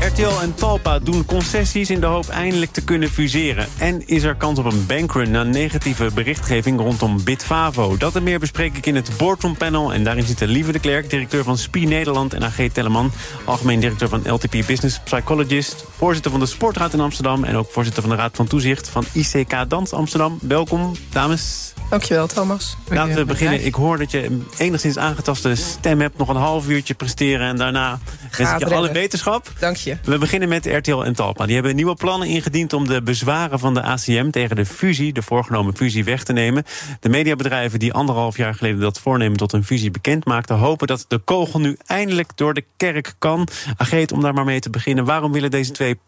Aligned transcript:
RTL 0.00 0.40
en 0.42 0.54
Talpa 0.54 0.98
doen 0.98 1.24
concessies 1.24 1.90
in 1.90 2.00
de 2.00 2.06
hoop 2.06 2.28
eindelijk 2.28 2.72
te 2.72 2.84
kunnen 2.84 3.08
fuseren. 3.08 3.68
En 3.78 4.08
is 4.08 4.22
er 4.22 4.34
kans 4.34 4.58
op 4.58 4.64
een 4.64 4.86
bankrun 4.86 5.30
na 5.30 5.42
negatieve 5.42 6.10
berichtgeving 6.14 6.80
rondom 6.80 7.24
Bitfavo? 7.24 7.96
Dat 7.96 8.16
en 8.16 8.22
meer 8.22 8.38
bespreek 8.38 8.76
ik 8.76 8.86
in 8.86 8.94
het 8.94 9.10
Boardroom 9.18 9.56
Panel. 9.56 9.92
En 9.92 10.04
daarin 10.04 10.24
zitten 10.24 10.48
Lieve 10.48 10.72
de 10.72 10.78
Klerk, 10.78 11.10
directeur 11.10 11.44
van 11.44 11.58
SPI 11.58 11.86
Nederland... 11.86 12.34
en 12.34 12.42
AG 12.42 12.68
Teleman, 12.72 13.12
algemeen 13.44 13.80
directeur 13.80 14.08
van 14.08 14.32
LTP 14.32 14.66
Business 14.66 15.00
Psychologist... 15.00 15.84
voorzitter 15.96 16.30
van 16.30 16.40
de 16.40 16.46
Sportraad 16.46 16.92
in 16.92 17.00
Amsterdam... 17.00 17.44
en 17.44 17.56
ook 17.56 17.70
voorzitter 17.70 18.02
van 18.02 18.10
de 18.10 18.16
Raad 18.16 18.36
van 18.36 18.46
Toezicht 18.46 18.88
van 18.88 19.04
ICK 19.12 19.68
Dans 19.68 19.92
Amsterdam. 19.92 20.38
Welkom, 20.42 20.92
dames. 21.12 21.72
Dankjewel, 21.90 22.26
Thomas. 22.26 22.76
Laten 22.88 23.14
we 23.14 23.24
beginnen. 23.24 23.64
Ik 23.64 23.74
hoor 23.74 23.98
dat 23.98 24.10
je 24.10 24.24
een 24.24 24.46
enigszins 24.58 24.98
aangetaste 24.98 25.54
stem 25.54 26.00
hebt. 26.00 26.18
Nog 26.18 26.28
een 26.28 26.36
half 26.36 26.68
uurtje 26.68 26.94
presteren 26.94 27.48
en 27.48 27.56
daarna 27.56 27.98
wens 28.44 28.62
ik 28.62 28.68
je 28.68 28.74
alle 28.74 28.92
wetenschap. 28.92 29.52
Dank 29.58 29.76
je. 29.76 29.96
We 30.04 30.18
beginnen 30.18 30.48
met 30.48 30.66
RTL 30.66 31.02
en 31.02 31.14
Talpa. 31.14 31.46
Die 31.46 31.54
hebben 31.54 31.74
nieuwe 31.74 31.94
plannen 31.94 32.28
ingediend 32.28 32.72
om 32.72 32.86
de 32.86 33.02
bezwaren 33.02 33.58
van 33.58 33.74
de 33.74 33.82
ACM... 33.82 34.30
tegen 34.30 34.56
de 34.56 34.66
fusie, 34.66 35.12
de 35.12 35.22
voorgenomen 35.22 35.76
fusie, 35.76 36.04
weg 36.04 36.24
te 36.24 36.32
nemen. 36.32 36.64
De 37.00 37.08
mediabedrijven 37.08 37.78
die 37.78 37.92
anderhalf 37.92 38.36
jaar 38.36 38.54
geleden 38.54 38.80
dat 38.80 39.00
voornemen 39.00 39.36
tot 39.36 39.52
een 39.52 39.64
fusie 39.64 39.90
bekend 39.90 40.24
maakten... 40.24 40.56
hopen 40.56 40.86
dat 40.86 41.04
de 41.08 41.18
kogel 41.18 41.60
nu 41.60 41.76
eindelijk 41.86 42.30
door 42.34 42.54
de 42.54 42.64
kerk 42.76 43.14
kan. 43.18 43.48
Ageet, 43.76 44.12
om 44.12 44.20
daar 44.20 44.34
maar 44.34 44.44
mee 44.44 44.60
te 44.60 44.70
beginnen. 44.70 45.04
Waarom 45.04 45.32
willen 45.32 45.50
deze 45.50 45.72
twee 45.72 45.98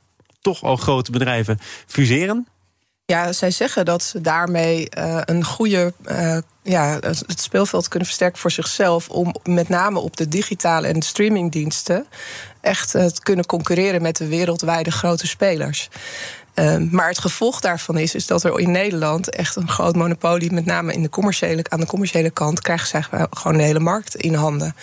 toch 0.41 0.63
al 0.63 0.77
grote 0.77 1.11
bedrijven 1.11 1.59
fuseren? 1.87 2.47
Ja, 3.13 3.33
zij 3.33 3.51
zeggen 3.51 3.85
dat 3.85 4.03
ze 4.03 4.21
daarmee 4.21 4.89
uh, 4.99 5.21
een 5.25 5.45
goede. 5.45 5.93
Uh, 6.11 6.37
ja, 6.63 6.99
het 7.01 7.41
speelveld 7.41 7.89
kunnen 7.89 8.09
versterken 8.09 8.39
voor 8.39 8.51
zichzelf. 8.51 9.09
Om 9.09 9.35
met 9.45 9.69
name 9.69 9.99
op 9.99 10.17
de 10.17 10.29
digitale 10.29 10.87
en 10.87 11.03
streamingdiensten. 11.03 12.07
echt 12.61 12.95
uh, 12.95 13.05
te 13.05 13.23
kunnen 13.23 13.47
concurreren 13.47 14.03
met 14.03 14.17
de 14.17 14.27
wereldwijde 14.27 14.91
grote 14.91 15.27
spelers. 15.27 15.89
Uh, 16.55 16.77
maar 16.77 17.09
het 17.09 17.19
gevolg 17.19 17.61
daarvan 17.61 17.99
is, 17.99 18.15
is 18.15 18.27
dat 18.27 18.45
er 18.45 18.59
in 18.59 18.71
Nederland 18.71 19.31
echt 19.31 19.57
een 19.57 19.69
groot 19.69 19.97
monopolie, 19.97 20.53
met 20.53 20.65
name 20.65 20.93
in 20.93 21.03
de 21.03 21.09
commerciële, 21.09 21.65
aan 21.69 21.81
de 21.81 21.87
commerciële 21.87 22.31
kant, 22.31 22.61
krijgen 22.61 22.89
zij 22.89 23.05
gewoon 23.31 23.57
de 23.57 23.63
hele 23.63 23.81
markt 23.81 24.15
in 24.15 24.35
handen. 24.35 24.75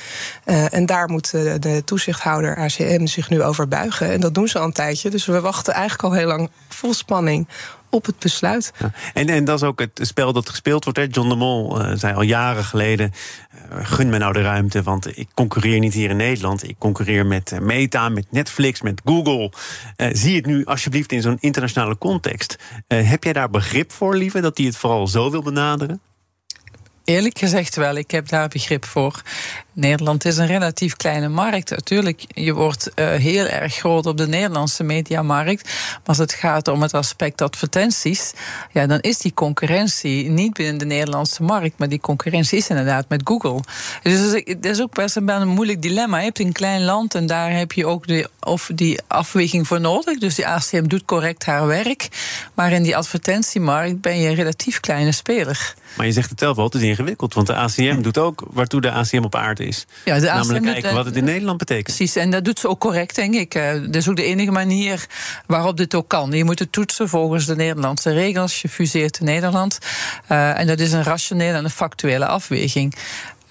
En 0.46 0.86
daar 0.86 1.10
moet 1.10 1.32
de, 1.32 1.82
toezichthouder 1.86 2.58
ACM 2.58 3.06
zich 3.06 3.30
nu 3.30 3.44
over 3.44 3.68
buigen. 3.68 4.12
En 4.12 4.20
dat 4.20 4.34
doen 4.34 4.48
ze 4.48 4.60
al 4.60 4.66
een 4.66 4.72
tijdje. 4.72 5.10
Dus 5.10 5.26
we 5.26 5.40
wachten 5.40 5.74
eigenlijk 5.74 6.04
al 6.04 6.14
heel 6.14 6.28
lang 6.28 6.50
vol 6.70 6.94
spanning 6.94 7.48
op 7.90 8.06
het 8.06 8.20
besluit. 8.20 8.74
Ja. 8.80 8.92
En, 9.14 9.30
en 9.30 9.46
dat 9.46 9.62
is 9.62 9.68
ook 9.68 9.80
het 9.80 10.00
spel 10.02 10.34
dat 10.34 10.50
gespeeld 10.50 10.84
wordt. 10.84 11.00
Hè? 11.00 11.06
John 11.12 11.30
de 11.30 11.36
Mol 11.36 11.82
uh, 11.82 11.92
zei 11.96 12.16
al 12.16 12.22
jaren 12.22 12.64
geleden... 12.64 13.12
Uh, 13.72 13.86
gun 13.86 14.10
me 14.10 14.18
nou 14.18 14.34
de 14.34 14.42
ruimte, 14.42 14.84
want 14.84 15.18
ik 15.18 15.28
concurreer 15.34 15.80
niet 15.80 15.94
hier 15.94 16.10
in 16.10 16.18
Nederland. 16.18 16.70
Ik 16.70 16.76
concurreer 16.78 17.26
met 17.26 17.52
uh, 17.52 17.60
Meta, 17.60 18.10
met 18.10 18.26
Netflix, 18.30 18.82
met 18.82 19.02
Google. 19.06 19.52
zie 20.12 20.36
het 20.36 20.46
nu 20.46 20.66
alsjeblieft 20.66 21.12
in 21.12 21.22
zo'n 21.22 21.38
internationale 21.40 21.98
context. 21.98 22.56
heb 22.88 23.24
jij 23.24 23.34
daar 23.34 23.50
begrip 23.50 23.92
voor, 23.92 24.16
lieve, 24.16 24.42
dat 24.42 24.58
hij 24.58 24.66
het 24.66 24.78
vooral 24.78 25.08
zo 25.08 25.32
wil 25.32 25.42
benaderen? 25.42 26.02
Eerlijk 27.10 27.38
gezegd 27.38 27.76
wel, 27.76 27.96
ik 27.96 28.12
heb 28.12 28.28
daar 28.28 28.48
begrip 28.48 28.86
voor. 28.86 29.22
Nederland 29.74 30.26
is 30.26 30.38
een 30.38 30.48
relatief 30.48 30.96
kleine 30.96 31.28
markt. 31.28 31.70
Natuurlijk, 31.70 32.26
je 32.28 32.54
wordt 32.54 32.92
uh, 32.96 33.10
heel 33.10 33.46
erg 33.46 33.76
groot 33.76 34.06
op 34.06 34.18
de 34.18 34.28
Nederlandse 34.28 34.84
mediamarkt. 34.84 35.64
Maar 35.64 36.00
als 36.06 36.18
het 36.18 36.34
gaat 36.34 36.68
om 36.68 36.82
het 36.82 36.94
aspect 36.94 37.42
advertenties, 37.42 38.34
ja, 38.72 38.88
dan 38.88 39.00
is 39.00 39.18
die 39.18 39.34
concurrentie 39.34 40.30
niet 40.30 40.54
binnen 40.54 40.78
de 40.78 40.86
Nederlandse 40.86 41.44
markt, 41.44 41.78
maar 41.78 41.90
die 41.90 42.00
concurrentie 42.00 42.58
is 42.58 42.70
inderdaad 42.70 43.10
met 43.10 43.22
Google. 43.24 43.60
Dus 44.04 44.32
dat 44.46 44.66
is 44.66 44.82
ook 44.82 44.94
best 44.94 45.16
een, 45.16 45.30
een 45.30 45.48
moeilijk 45.48 45.82
dilemma. 45.82 46.18
Je 46.18 46.24
hebt 46.24 46.40
een 46.40 46.52
klein 46.52 46.84
land 46.84 47.16
en 47.16 47.26
daar 47.26 47.52
heb 47.52 47.72
je 47.72 47.86
ook 47.86 48.08
de, 48.08 48.30
of 48.40 48.70
die 48.76 49.00
afweging 49.08 49.68
voor 49.68 49.82
nodig. 49.82 50.20
Dus 50.20 50.36
die 50.36 50.48
ACM 50.48 50.88
doet 50.88 51.06
correct 51.06 51.46
haar 51.46 51.68
werk. 51.68 52.08
Maar 52.54 52.72
in 52.72 52.84
die 52.84 52.98
advertentiemarkt 52.98 54.02
ben 54.02 54.20
je 54.20 54.30
een 54.30 54.36
relatief 54.36 54.80
kleine 54.80 55.12
speler. 55.12 55.74
Maar 55.98 56.06
je 56.06 56.12
zegt 56.12 56.30
het 56.30 56.40
zelf 56.40 56.56
wel, 56.56 56.66
het 56.66 56.76
is 56.76 56.82
ingewikkeld. 56.82 57.34
Want 57.34 57.48
de 57.48 57.56
ACM 57.56 58.02
doet 58.02 58.18
ook 58.18 58.44
waartoe 58.52 58.82
de 58.82 58.92
ACM 58.92 59.24
op 59.24 59.36
aarde. 59.36 59.69
Ja, 60.06 60.20
de 60.20 60.26
Namelijk 60.26 60.66
kijken 60.66 60.94
wat 60.94 61.06
het 61.06 61.16
in 61.16 61.24
Nederland 61.24 61.58
betekent. 61.58 61.96
Precies, 61.96 62.16
en 62.16 62.32
dat 62.32 62.46
doet 62.46 62.60
ze 62.60 62.68
ook 62.68 62.80
correct, 62.80 63.16
denk 63.16 63.36
ik. 63.36 63.56
Eh, 63.56 63.72
dat 63.74 63.96
is 63.96 64.10
ook 64.10 64.16
de 64.16 64.24
enige 64.24 64.52
manier 64.52 65.06
waarop 65.46 65.78
dit 65.78 65.96
ook 65.96 66.08
kan. 66.08 66.32
Je 66.32 66.44
moet 66.44 66.60
het 66.60 66.72
toetsen 66.72 67.10
volgens 67.10 67.46
de 67.46 67.56
Nederlandse 67.56 68.12
regels. 68.12 68.62
Je 68.62 68.70
fuseert 68.70 69.20
in 69.20 69.26
Nederland. 69.26 69.78
Uh, 70.32 70.60
en 70.60 70.68
dat 70.68 70.80
is 70.80 70.92
een 70.92 71.04
rationele 71.04 71.58
en 71.58 71.64
een 71.64 71.70
factuele 71.70 72.26
afweging. 72.26 72.96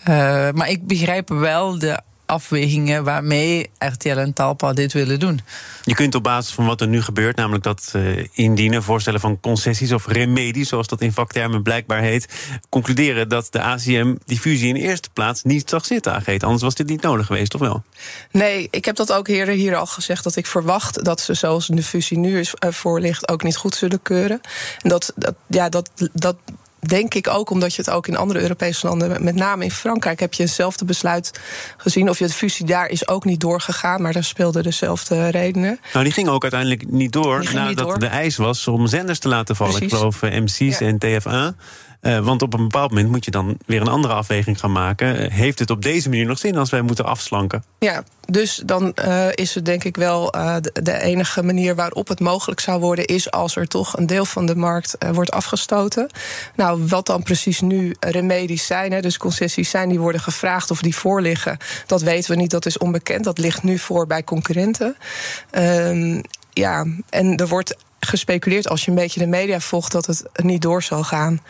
Uh, 0.09 0.15
maar 0.51 0.69
ik 0.69 0.87
begrijp 0.87 1.29
wel 1.29 1.79
de 1.79 2.01
afwegingen 2.29 3.05
waarmee 3.05 3.71
RTL 3.79 4.09
en 4.09 4.33
Talpa 4.33 4.73
dit 4.73 4.93
willen 4.93 5.21
doen. 5.21 5.41
Je 5.85 5.95
kunt 5.95 6.15
op 6.15 6.23
basis 6.23 6.55
van 6.55 6.67
wat 6.67 6.81
er 6.81 6.89
nu 6.89 7.03
gebeurt, 7.03 7.37
namelijk 7.37 7.65
dat 7.65 7.93
uh, 7.97 8.27
indienen, 8.33 8.83
voorstellen 8.83 9.21
van 9.21 9.41
concessies 9.41 9.93
of 9.93 10.07
remedies, 10.07 10.69
zoals 10.69 10.87
dat 10.87 11.01
in 11.01 11.13
vaktermen 11.13 11.63
blijkbaar 11.63 12.01
heet, 12.01 12.29
concluderen 12.69 13.29
dat 13.29 13.49
de 13.51 13.63
ACM 13.63 14.15
die 14.25 14.39
fusie 14.39 14.69
in 14.69 14.77
eerste 14.77 15.09
plaats 15.13 15.43
niet 15.43 15.69
zag 15.69 15.87
zitten, 15.87 16.15
Ageet. 16.15 16.43
Anders 16.43 16.63
was 16.63 16.75
dit 16.75 16.89
niet 16.89 17.03
nodig 17.03 17.27
geweest, 17.27 17.55
of 17.55 17.61
wel? 17.61 17.83
Nee, 18.31 18.69
ik 18.71 18.85
heb 18.85 18.97
dat 18.97 19.13
ook 19.13 19.29
eerder 19.29 19.55
hier 19.55 19.77
al 19.77 19.87
gezegd, 19.87 20.25
dat 20.25 20.37
ik 20.37 20.47
verwacht 20.47 21.05
dat 21.05 21.21
ze 21.21 21.35
zoals 21.35 21.67
de 21.67 21.83
fusie 21.83 22.19
nu 22.19 22.39
is, 22.39 22.55
uh, 22.65 22.71
voor 22.73 23.01
ligt 23.01 23.29
ook 23.29 23.43
niet 23.43 23.57
goed 23.57 23.75
zullen 23.75 24.03
keuren. 24.03 24.41
En 24.83 24.89
dat, 24.89 25.13
dat, 25.17 25.35
ja, 25.47 25.69
dat, 25.69 25.91
dat 26.13 26.37
denk 26.81 27.15
ik 27.15 27.29
ook 27.29 27.51
omdat 27.51 27.75
je 27.75 27.83
het 27.83 27.91
ook 27.91 28.07
in 28.07 28.17
andere 28.17 28.41
Europese 28.41 28.87
landen, 28.87 29.25
met 29.25 29.35
name 29.35 29.65
in 29.65 29.71
Frankrijk, 29.71 30.21
heb 30.21 30.35
je 30.35 30.43
hetzelfde 30.43 30.85
besluit 30.85 31.41
gezien. 31.77 32.09
Of 32.09 32.19
je 32.19 32.25
het 32.25 32.35
fusie 32.35 32.67
daar 32.67 32.89
is 32.89 33.09
ook 33.09 33.25
niet 33.25 33.41
doorgegaan, 33.41 34.03
maar 34.03 34.13
daar 34.13 34.25
speelden 34.25 34.63
dezelfde 34.63 35.29
redenen. 35.29 35.81
Nou, 35.93 36.05
die 36.05 36.13
ging 36.13 36.29
ook 36.29 36.43
uiteindelijk 36.43 36.91
niet 36.91 37.13
door 37.13 37.45
nadat 37.45 37.69
niet 37.69 37.79
door. 37.79 37.99
de 37.99 38.07
eis 38.07 38.37
was 38.37 38.69
om 38.69 38.87
zenders 38.87 39.19
te 39.19 39.29
laten 39.29 39.57
vallen. 39.57 39.75
Precies. 39.75 39.93
Ik 39.93 39.99
geloof 39.99 40.23
uh, 40.23 40.41
MC's 40.41 40.79
ja. 40.79 40.87
en 40.87 40.99
TF1. 41.05 41.57
Uh, 42.03 42.19
want 42.19 42.43
op 42.43 42.55
een 42.55 42.63
bepaald 42.63 42.91
moment 42.91 43.11
moet 43.11 43.25
je 43.25 43.31
dan 43.31 43.59
weer 43.67 43.81
een 43.81 43.89
andere 43.89 44.15
afweging 44.15 44.61
gaan 44.61 44.73
maken. 44.73 45.33
Heeft 45.33 45.59
het 45.59 45.71
op 45.71 45.83
deze 45.83 46.09
manier 46.09 46.27
nog 46.27 46.39
zin 46.39 46.57
als 46.57 46.71
wij 46.71 46.83
moeten 46.83 47.05
afslanken? 47.05 47.65
Ja, 47.79 48.03
dus 48.27 48.63
dan 48.65 48.93
uh, 49.05 49.27
is 49.35 49.55
het 49.55 49.65
denk 49.65 49.85
ik 49.85 49.97
wel 49.97 50.31
de, 50.31 50.71
de, 50.83 51.01
enige 51.01 51.43
manier 51.43 51.75
waarop 51.75 52.09
het 52.09 52.21
mogelijk 52.21 52.61
zou 52.61 52.81
worden, 52.81 53.05
is 53.05 53.31
als 53.31 53.57
er 53.57 53.69
toch 53.69 53.97
een 53.97 54.07
deel 54.07 54.25
van 54.25 54.47
de 54.47 54.57
markt 54.57 54.97
wordt 55.13 55.31
afgestoten. 55.31 56.11
Nou, 56.57 56.87
wat 56.87 57.07
dan 57.07 57.23
precies 57.23 57.61
nu 57.61 57.95
remedies 58.01 58.67
zijn, 58.67 58.93
hè, 58.93 59.01
dus 59.01 59.17
concessies 59.17 59.71
zijn 59.71 59.89
die 59.89 60.01
worden 60.01 60.21
gevraagd 60.21 60.71
of 60.71 60.83
die 60.83 60.97
voorliggen, 60.97 61.57
dat 61.87 62.03
weten 62.03 62.31
we 62.31 62.37
niet, 62.37 62.51
dat 62.51 62.67
is 62.67 62.79
onbekend. 62.79 63.25
Dat 63.25 63.39
ligt 63.39 63.63
nu 63.63 63.79
voor 63.79 64.07
bij 64.07 64.25
concurrenten. 64.25 64.97
Ehm, 65.51 66.23
ja, 66.53 66.87
en 67.11 67.37
er 67.37 67.49
wordt 67.49 67.77
gespeculeerd 68.09 68.69
als 68.69 68.85
je 68.85 68.91
een 68.91 68.97
beetje 68.97 69.21
de 69.21 69.27
media 69.27 69.61
volgt 69.61 69.93
dat 69.93 70.07
het 70.07 70.29
niet 70.43 70.63
door 70.63 70.83
zal 70.83 71.05
gaan. 71.05 71.41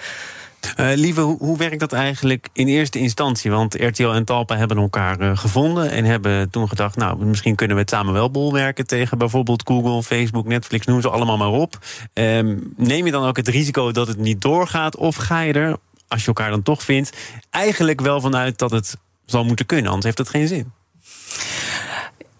Uh, 0.77 0.91
Lieve, 0.95 1.21
hoe, 1.21 1.39
hoe, 1.39 1.57
werkt 1.57 1.81
dat 1.81 1.93
eigenlijk 1.93 2.49
in 2.53 2.67
eerste 2.67 2.99
instantie? 2.99 3.51
Want 3.51 3.75
RTL 3.75 4.09
en 4.09 4.25
Talpa 4.25 4.57
hebben 4.57 4.77
elkaar 4.77 5.21
uh, 5.21 5.37
gevonden 5.37 5.91
en 5.91 6.05
hebben 6.05 6.51
toen 6.51 6.69
gedacht... 6.69 6.97
nou, 6.97 7.25
misschien 7.25 7.55
kunnen 7.55 7.77
we 7.77 7.83
het 7.83 7.91
samen 7.91 8.13
wel 8.13 8.31
bolwerken 8.31 8.87
tegen 8.87 9.19
bijvoorbeeld 9.19 9.63
Google, 9.65 10.03
Facebook, 10.03 10.47
Netflix, 10.47 10.87
noem 10.87 11.01
ze 11.01 11.09
allemaal 11.09 11.37
maar 11.37 11.49
op. 11.49 11.79
Uh, 12.15 12.57
neem 12.77 13.05
je 13.05 13.11
dan 13.11 13.27
ook 13.27 13.37
het 13.37 13.49
risico 13.49 13.93
dat 13.93 14.09
het 14.09 14.19
niet 14.19 14.41
doorgaat? 14.41 14.97
Of 14.97 15.17
ga 15.17 15.41
je 15.41 15.53
er, 15.53 15.77
als 16.09 16.21
je 16.21 16.27
elkaar 16.27 16.51
dan 16.51 16.63
toch 16.63 16.83
vindt, 16.83 17.17
eigenlijk 17.51 18.01
wel 18.01 18.21
vanuit 18.21 18.59
dat 18.59 18.71
het 18.71 18.97
zal 19.27 19.45
moeten 19.45 19.67
kunnen? 19.67 19.87
Anders 19.87 20.05
heeft 20.05 20.19
het 20.19 20.29
geen 20.29 20.49
zin. 20.49 20.73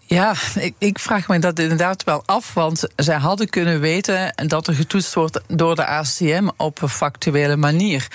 Ja, 0.09 0.33
ik, 0.59 0.73
ik, 0.77 0.99
vraag 0.99 1.27
me 1.27 1.39
dat 1.39 1.59
inderdaad 1.59 2.03
wel 2.03 2.23
af. 2.25 2.53
Want 2.53 2.87
zij 2.95 3.17
hadden 3.17 3.49
kunnen 3.49 3.79
weten 3.79 4.33
dat 4.47 4.67
er 4.67 4.73
getoetst 4.73 5.13
wordt 5.13 5.41
door 5.47 5.75
de 5.75 5.85
ACM 5.85 6.47
op 6.57 6.81
een 6.81 6.89
factuele 6.89 7.55
manier. 7.55 8.07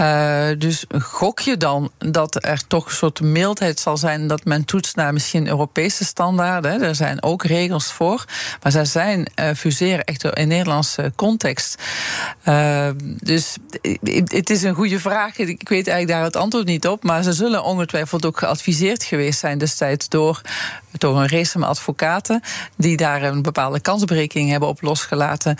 Uh, 0.00 0.46
dus 0.58 0.84
gok 0.98 1.40
je 1.40 1.56
dan 1.56 1.90
dat 1.98 2.44
er 2.44 2.66
toch 2.66 2.86
een 2.86 2.92
soort 2.92 3.20
mildheid 3.20 3.80
zal 3.80 3.96
zijn 3.96 4.26
dat 4.26 4.44
men 4.44 4.64
toetst 4.64 4.96
naar 4.96 5.12
misschien 5.12 5.48
Europese 5.48 6.04
standaarden? 6.04 6.82
Er 6.82 6.94
zijn 6.94 7.22
ook 7.22 7.44
regels 7.44 7.92
voor, 7.92 8.24
maar 8.62 8.72
zij 8.72 8.84
zijn 8.84 9.30
uh, 9.36 9.50
fuseren 9.56 10.04
echt 10.04 10.24
in 10.24 10.48
Nederlandse 10.48 11.12
context. 11.16 11.82
Uh, 12.44 12.88
dus 13.22 13.56
het 14.24 14.50
is 14.50 14.62
een 14.62 14.74
goede 14.74 15.00
vraag. 15.00 15.38
Ik 15.38 15.68
weet 15.68 15.88
eigenlijk 15.88 16.08
daar 16.08 16.24
het 16.24 16.36
antwoord 16.36 16.66
niet 16.66 16.88
op, 16.88 17.02
maar 17.02 17.22
ze 17.22 17.32
zullen 17.32 17.64
ongetwijfeld 17.64 18.26
ook 18.26 18.38
geadviseerd 18.38 19.04
geweest 19.04 19.38
zijn 19.38 19.58
destijds 19.58 20.08
door, 20.08 20.40
door 20.92 21.20
een 21.20 21.28
race 21.28 21.50
van 21.50 21.62
advocaten 21.62 22.42
die 22.76 22.96
daar 22.96 23.22
een 23.22 23.42
bepaalde 23.42 23.80
kansberekening 23.80 24.50
hebben 24.50 24.68
op 24.68 24.82
losgelaten. 24.82 25.56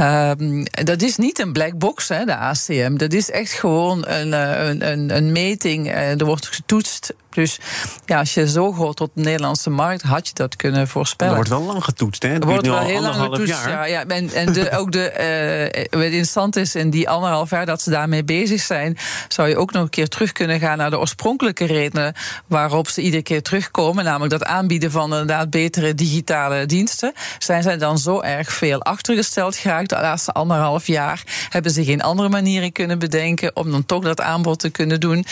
Um, 0.00 0.64
dat 0.84 1.02
is 1.02 1.16
niet 1.16 1.38
een 1.38 1.52
black 1.52 1.78
box, 1.78 2.08
hè, 2.08 2.24
de 2.24 2.36
ACM. 2.36 2.96
Dat 2.96 3.12
is 3.12 3.30
echt 3.30 3.52
gewoon 3.52 4.06
een, 4.06 4.32
een, 4.32 4.90
een, 4.90 5.16
een 5.16 5.32
meting. 5.32 5.90
Er 5.90 6.24
wordt 6.24 6.46
getoetst 6.46 7.14
Dus 7.34 7.58
ja, 8.06 8.18
als 8.18 8.34
je 8.34 8.48
zo 8.48 8.72
groot 8.72 9.00
op 9.00 9.10
de 9.14 9.22
Nederlandse 9.22 9.70
markt 9.70 10.02
had 10.02 10.26
je 10.26 10.34
dat 10.34 10.56
kunnen 10.56 10.88
voorspellen. 10.88 11.32
Er 11.32 11.38
wordt 11.38 11.50
wel 11.62 11.72
lang 11.72 11.84
getoetst, 11.84 12.22
hè? 12.22 12.28
Het 12.28 12.44
wordt 12.44 12.66
wel 12.66 12.78
heel 12.78 13.00
lang 13.00 13.14
getoetst, 13.14 13.64
jaar. 13.64 13.68
ja. 13.68 13.84
ja 13.84 14.06
en, 14.06 14.32
en 14.32 14.52
de, 14.52 14.70
ook 14.70 14.92
de, 14.92 15.78
uh, 15.90 16.00
wat 16.00 16.02
interessant 16.02 16.56
is 16.56 16.74
in 16.74 16.90
die 16.90 17.08
anderhalf 17.08 17.50
jaar 17.50 17.66
dat 17.66 17.82
ze 17.82 17.90
daarmee 17.90 18.24
bezig 18.24 18.60
zijn, 18.60 18.98
zou 19.28 19.48
je 19.48 19.56
ook 19.56 19.72
nog 19.72 19.82
een 19.82 19.90
keer 19.90 20.08
terug 20.08 20.32
kunnen 20.32 20.60
gaan 20.60 20.78
naar 20.78 20.90
de 20.90 20.98
oorspronkelijke 20.98 21.64
redenen 21.64 22.14
waarop 22.46 22.88
ze 22.88 23.00
iedere 23.00 23.22
keer 23.22 23.42
terugkomen, 23.42 24.04
namelijk 24.04 24.30
dat 24.30 24.44
aanbieden 24.44 24.90
van 24.90 25.10
inderdaad 25.10 25.50
betere 25.50 25.94
digitale 25.94 26.66
diensten. 26.66 27.12
Zijn 27.38 27.62
zij 27.62 27.78
dan 27.78 27.98
zo 27.98 28.20
erg 28.20 28.52
veel 28.52 28.82
achtergesteld 28.82 29.56
geraakt 29.56 29.88
de 29.88 29.94
laatste 29.94 30.32
anderhalf 30.32 30.86
jaar? 30.86 31.22
Hebben 31.48 31.70
ze 31.70 31.84
geen 31.84 32.02
andere 32.02 32.28
manieren 32.28 32.72
kunnen 32.72 32.98
bedenken 32.98 33.56
om 33.56 33.70
dan 33.70 33.86
toch 33.86 34.02
dat 34.02 34.20
aanbod 34.20 34.58
te 34.58 34.70
kunnen 34.70 35.00
doen? 35.00 35.26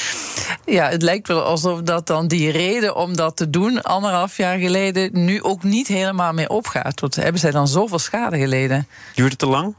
Ja, 0.64 0.88
het 0.88 1.02
lijkt 1.02 1.28
wel 1.28 1.42
alsof 1.42 1.80
dat 1.80 1.91
dan 2.00 2.28
die 2.28 2.50
reden 2.50 2.96
om 2.96 3.16
dat 3.16 3.36
te 3.36 3.50
doen 3.50 3.82
anderhalf 3.82 4.36
jaar 4.36 4.58
geleden 4.58 5.10
nu 5.24 5.42
ook 5.42 5.62
niet 5.62 5.88
helemaal 5.88 6.32
meer 6.32 6.48
opgaat. 6.48 7.00
Want 7.00 7.14
hebben 7.14 7.40
zij 7.40 7.50
dan 7.50 7.68
zoveel 7.68 7.98
schade 7.98 8.38
geleden? 8.38 8.86
Duurt 9.14 9.30
het 9.30 9.38
te 9.38 9.46
lang? 9.46 9.74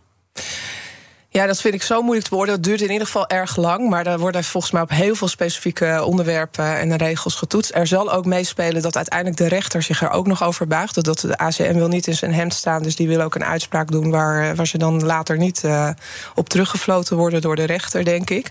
Ja, 1.33 1.45
dat 1.45 1.61
vind 1.61 1.73
ik 1.73 1.83
zo 1.83 2.01
moeilijk 2.01 2.23
te 2.23 2.29
beoordelen. 2.29 2.59
Het 2.59 2.69
duurt 2.69 2.81
in 2.81 2.91
ieder 2.91 3.05
geval 3.05 3.27
erg 3.27 3.55
lang. 3.55 3.89
Maar 3.89 4.07
er 4.07 4.19
worden 4.19 4.43
volgens 4.43 4.71
mij 4.71 4.81
op 4.81 4.89
heel 4.89 5.15
veel 5.15 5.27
specifieke 5.27 6.03
onderwerpen 6.03 6.79
en 6.79 6.95
regels 6.95 7.35
getoetst. 7.35 7.71
Er 7.75 7.87
zal 7.87 8.11
ook 8.11 8.25
meespelen 8.25 8.81
dat 8.81 8.95
uiteindelijk 8.95 9.37
de 9.37 9.47
rechter 9.47 9.83
zich 9.83 10.01
er 10.01 10.09
ook 10.09 10.27
nog 10.27 10.43
over 10.43 10.67
buigt. 10.67 11.03
Dat 11.03 11.19
de 11.19 11.37
ACM 11.37 11.73
wil 11.73 11.87
niet 11.87 12.07
in 12.07 12.15
zijn 12.15 12.33
hemd 12.33 12.53
staan. 12.53 12.83
Dus 12.83 12.95
die 12.95 13.07
wil 13.07 13.21
ook 13.21 13.35
een 13.35 13.45
uitspraak 13.45 13.91
doen 13.91 14.11
waar, 14.11 14.55
waar 14.55 14.67
ze 14.67 14.77
dan 14.77 15.03
later 15.03 15.37
niet 15.37 15.61
uh, 15.65 15.89
op 16.35 16.49
teruggefloten 16.49 17.17
worden 17.17 17.41
door 17.41 17.55
de 17.55 17.65
rechter, 17.65 18.03
denk 18.03 18.29
ik. 18.29 18.49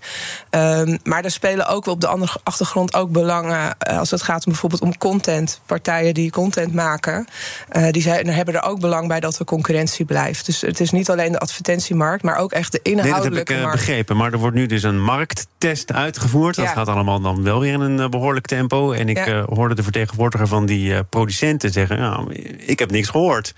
Um, 0.51 0.99
maar 1.03 1.25
er 1.25 1.31
spelen 1.31 1.67
ook 1.67 1.85
wel 1.85 1.95
op 1.95 2.01
de 2.01 2.07
andere 2.07 2.39
achtergrond 2.43 2.95
ook 2.95 3.11
belangen. 3.11 3.77
Uh, 3.91 3.99
als 3.99 4.11
het 4.11 4.23
gaat 4.23 4.47
om 4.47 4.53
bijvoorbeeld 4.53 4.83
om 4.83 4.99
content. 4.99 5.61
Partijen 5.67 6.15
die 6.15 6.31
content 6.31 6.75
maken. 6.75 7.27
Die 7.91 8.03
zijn, 8.03 8.29
hebben 8.29 8.55
er 8.55 8.63
ook 8.63 8.81
belang 8.81 9.09
bij 9.09 9.21
dat 9.21 9.39
er 9.39 9.45
concurrentie 9.45 10.05
blijft. 10.05 10.47
Dus 10.47 10.61
het 10.61 10.81
is 10.81 10.91
niet 10.91 11.11
alleen 11.11 11.33
de 11.33 11.39
advertentiemarkt, 11.39 12.23
maar 12.23 12.37
ook 12.37 12.53
echt 12.53 12.71
de 12.73 12.81
inhoudelijke 12.83 13.29
nee, 13.29 13.45
dat 13.45 13.49
heb 13.49 13.59
ik 13.59 13.65
uh, 13.65 13.73
begrepen. 13.73 14.17
Maar 14.17 14.33
er 14.33 14.39
wordt 14.39 14.57
nu 14.57 14.67
dus 14.67 14.83
een 14.83 15.03
markttest 15.03 15.93
uitgevoerd. 15.93 16.57
Dat 16.57 16.69
gaat 16.69 16.89
allemaal 16.89 17.21
dan 17.21 17.43
wel 17.43 17.61
weer 17.61 17.73
in 17.73 17.81
een 17.81 17.99
uh, 17.99 18.09
behoorlijk 18.09 18.47
tempo. 18.47 18.93
En 18.93 19.09
ik 19.09 19.17
ja. 19.17 19.27
uh, 19.27 19.45
hoorde 19.45 19.75
de 19.75 19.83
vertegenwoordiger 19.83 20.47
van 20.47 20.67
die 20.67 21.05
producenten 21.05 21.71
zeggen... 21.71 21.99
Nou, 21.99 22.33
ik 22.59 22.79
heb 22.79 22.91
niks 22.91 23.09
gehoord. 23.09 23.55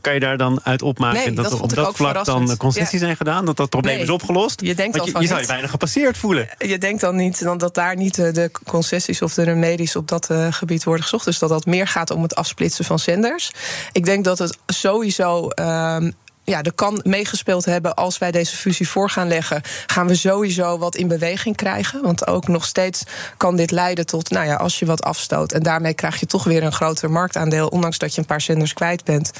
kan 0.00 0.14
je 0.14 0.20
daar 0.20 0.36
dan 0.36 0.60
uit 0.62 0.82
opmaken 0.82 1.18
nee, 1.18 1.32
dat, 1.32 1.44
dat 1.44 1.52
er 1.52 1.62
op 1.62 1.74
dat 1.74 1.96
vlak 1.96 2.24
dan 2.24 2.56
concessies 2.56 3.00
zijn 3.00 3.16
gedaan? 3.16 3.44
Dat 3.44 3.56
dat 3.56 3.68
probleem 3.68 3.94
nee, 3.94 4.02
is 4.02 4.10
opgelost? 4.10 4.60
Je, 4.60 4.74
denkt 4.74 4.96
Want 4.96 5.10
je, 5.10 5.20
je 5.20 5.26
zou 5.26 5.40
je 5.40 5.46
bijna 5.46 5.66
gepasseerd 5.66 6.18
voelen. 6.18 6.48
Je 6.58 6.78
denkt 6.78 7.00
dan 7.00 7.16
niet 7.16 7.42
dan 7.42 7.58
dat 7.58 7.74
daar 7.74 7.96
niet 7.96 8.14
de 8.14 8.50
concessies 8.64 9.22
of 9.22 9.34
de 9.34 9.42
remedies 9.42 9.96
op 9.96 10.08
dat 10.08 10.30
gebied 10.50 10.84
worden 10.84 11.02
gezocht. 11.02 11.24
Dus 11.24 11.38
dat 11.38 11.48
dat 11.48 11.66
meer 11.66 11.86
gaat 11.86 12.10
om 12.10 12.22
het 12.22 12.34
afsplitsen 12.34 12.84
van 12.84 12.98
zenders. 12.98 13.50
Ik 13.92 14.04
denk 14.04 14.24
dat 14.24 14.38
het 14.38 14.58
sowieso... 14.66 15.50
Um, 15.60 16.14
ja, 16.46 16.62
er 16.62 16.72
kan 16.72 17.00
meegespeeld 17.02 17.64
hebben 17.64 17.94
als 17.94 18.18
wij 18.18 18.30
deze 18.30 18.56
fusie 18.56 18.88
voor 18.88 19.10
gaan 19.10 19.28
leggen. 19.28 19.62
Gaan 19.86 20.06
we 20.06 20.14
sowieso 20.14 20.78
wat 20.78 20.96
in 20.96 21.08
beweging 21.08 21.56
krijgen. 21.56 22.02
Want 22.02 22.26
ook 22.26 22.48
nog 22.48 22.64
steeds 22.64 23.02
kan 23.36 23.56
dit 23.56 23.70
leiden 23.70 24.06
tot, 24.06 24.30
nou 24.30 24.46
ja, 24.46 24.54
als 24.54 24.78
je 24.78 24.86
wat 24.86 25.02
afstoot. 25.02 25.52
En 25.52 25.62
daarmee 25.62 25.94
krijg 25.94 26.20
je 26.20 26.26
toch 26.26 26.44
weer 26.44 26.62
een 26.62 26.72
groter 26.72 27.10
marktaandeel. 27.10 27.68
Ondanks 27.68 27.98
dat 27.98 28.14
je 28.14 28.20
een 28.20 28.26
paar 28.26 28.40
zenders 28.40 28.72
kwijt 28.72 29.04
bent. 29.04 29.30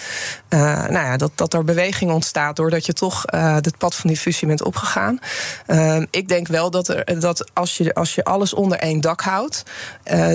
Uh, 0.49 0.61
nou 0.61 0.93
ja, 0.93 1.17
dat, 1.17 1.31
dat 1.35 1.55
er 1.55 1.65
beweging 1.65 2.11
ontstaat 2.11 2.57
doordat 2.57 2.87
je 2.87 2.93
toch 2.93 3.25
uh, 3.35 3.55
het 3.55 3.79
pad 3.79 3.95
van 3.95 4.11
die 4.11 4.19
fusie 4.19 4.49
bent 4.49 4.63
opgegaan. 4.63 5.19
Uh, 5.67 6.03
ik 6.11 6.29
denk 6.29 6.49
wel 6.49 6.71
dat, 6.71 6.89
er, 6.89 7.21
dat 7.21 7.51
als, 7.53 7.77
je, 7.77 7.95
als 7.95 8.15
je 8.15 8.25
alles 8.25 8.55
onder 8.55 8.79
één 8.79 9.01
dak 9.01 9.21
houdt. 9.21 9.63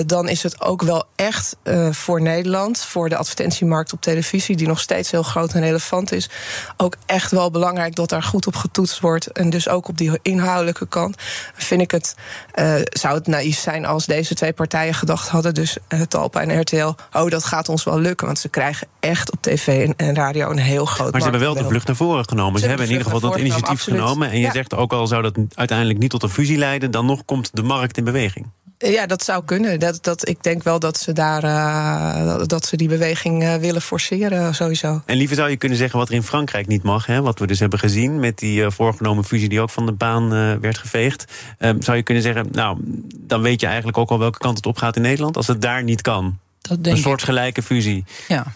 dan 0.06 0.28
is 0.28 0.42
het 0.42 0.60
ook 0.60 0.82
wel 0.82 1.04
echt 1.16 1.56
voor 1.90 2.20
Nederland, 2.20 2.84
voor 2.84 3.08
de 3.08 3.16
advertentiemarkt 3.16 3.92
op 3.92 4.00
televisie, 4.00 4.56
die 4.56 4.66
nog 4.66 4.80
steeds 4.80 5.10
heel 5.10 5.22
groot 5.22 5.52
en 5.52 5.60
relevant 5.60 6.12
is 6.12 6.28
ook 6.76 6.96
echt 7.06 7.30
wel 7.30 7.50
belangrijk 7.50 7.94
dat 7.94 8.08
daar 8.08 8.22
goed 8.22 8.46
op 8.46 8.56
getoetst 8.56 9.00
wordt. 9.00 9.26
En 9.26 9.50
dus 9.50 9.68
ook 9.68 9.88
op 9.88 9.98
die 9.98 10.18
inhoudelijke 10.22 10.86
kant 10.86 11.16
vind 11.54 11.80
ik 11.80 11.90
het, 11.90 12.14
uh, 12.54 12.74
zou 12.84 13.14
het 13.14 13.26
naïef 13.26 13.58
zijn 13.58 13.84
als 13.84 14.06
deze 14.06 14.34
twee 14.34 14.52
partijen 14.52 14.94
gedacht 14.94 15.28
hadden, 15.28 15.54
dus 15.54 15.76
uh, 15.88 16.00
Talpa 16.00 16.40
en 16.40 16.60
RTL, 16.60 16.94
oh 17.12 17.30
dat 17.30 17.44
gaat 17.44 17.68
ons 17.68 17.84
wel 17.84 17.98
lukken. 17.98 18.26
Want 18.26 18.38
ze 18.38 18.48
krijgen 18.48 18.86
echt 19.00 19.32
op 19.32 19.42
tv 19.42 19.86
en, 19.86 19.94
en 19.96 20.14
radio 20.14 20.50
een 20.50 20.58
heel 20.58 20.84
groot 20.84 21.12
Maar 21.12 21.20
ze 21.20 21.28
hebben 21.28 21.46
wel 21.46 21.62
de 21.62 21.68
vlucht 21.68 21.86
naar 21.86 21.96
voren 21.96 22.28
genomen. 22.28 22.54
Ze, 22.54 22.60
ze 22.60 22.68
hebben 22.68 22.86
in 22.86 22.92
ieder 22.92 23.10
geval 23.10 23.30
dat 23.30 23.38
initiatief 23.38 23.82
genomen. 23.82 24.30
En 24.30 24.36
je 24.36 24.46
ja. 24.46 24.52
zegt 24.52 24.74
ook 24.74 24.92
al 24.92 25.06
zou 25.06 25.22
dat 25.22 25.38
uiteindelijk 25.54 25.98
niet 25.98 26.10
tot 26.10 26.22
een 26.22 26.28
fusie 26.28 26.58
leiden, 26.58 26.90
dan 26.90 27.06
nog 27.06 27.24
komt 27.24 27.50
de 27.52 27.62
markt 27.62 27.96
in 27.96 28.04
beweging. 28.04 28.46
Ja, 28.82 29.06
dat 29.06 29.24
zou 29.24 29.44
kunnen. 29.44 29.80
Dat, 29.80 29.98
dat, 30.04 30.28
ik 30.28 30.42
denk 30.42 30.62
wel 30.62 30.78
dat 30.78 30.98
ze 30.98 31.12
daar 31.12 31.44
uh, 31.44 32.42
dat 32.46 32.66
ze 32.66 32.76
die 32.76 32.88
beweging 32.88 33.42
uh, 33.42 33.54
willen 33.54 33.82
forceren, 33.82 34.54
sowieso. 34.54 35.02
En 35.06 35.16
liever 35.16 35.36
zou 35.36 35.50
je 35.50 35.56
kunnen 35.56 35.78
zeggen 35.78 35.98
wat 35.98 36.08
er 36.08 36.14
in 36.14 36.22
Frankrijk 36.22 36.66
niet 36.66 36.82
mag, 36.82 37.06
hè? 37.06 37.22
wat 37.22 37.38
we 37.38 37.46
dus 37.46 37.60
hebben 37.60 37.78
gezien 37.78 38.20
met 38.20 38.38
die 38.38 38.60
uh, 38.60 38.70
voorgenomen 38.70 39.24
fusie 39.24 39.48
die 39.48 39.60
ook 39.60 39.70
van 39.70 39.86
de 39.86 39.92
baan 39.92 40.28
werd 40.60 40.78
geveegd. 40.78 41.24
Ehm, 41.58 41.80
zou 41.80 41.96
je 41.96 42.02
kunnen 42.02 42.22
zeggen, 42.22 42.46
nou, 42.52 42.78
dan 43.18 43.42
weet 43.42 43.60
je 43.60 43.66
eigenlijk 43.66 43.98
ook 43.98 44.10
al 44.10 44.18
welke 44.18 44.38
kant 44.38 44.56
het 44.56 44.66
op 44.66 44.76
gaat 44.76 44.96
in 44.96 45.02
Nederland, 45.02 45.36
als 45.36 45.46
het 45.46 45.62
daar 45.62 45.82
niet 45.82 46.02
kan. 46.02 46.38
Dat 46.60 46.84
denk 46.84 46.96
een 46.96 47.02
soort 47.02 47.22
gelijke 47.22 47.62
fusie. 47.62 48.04
Ja 48.28 48.46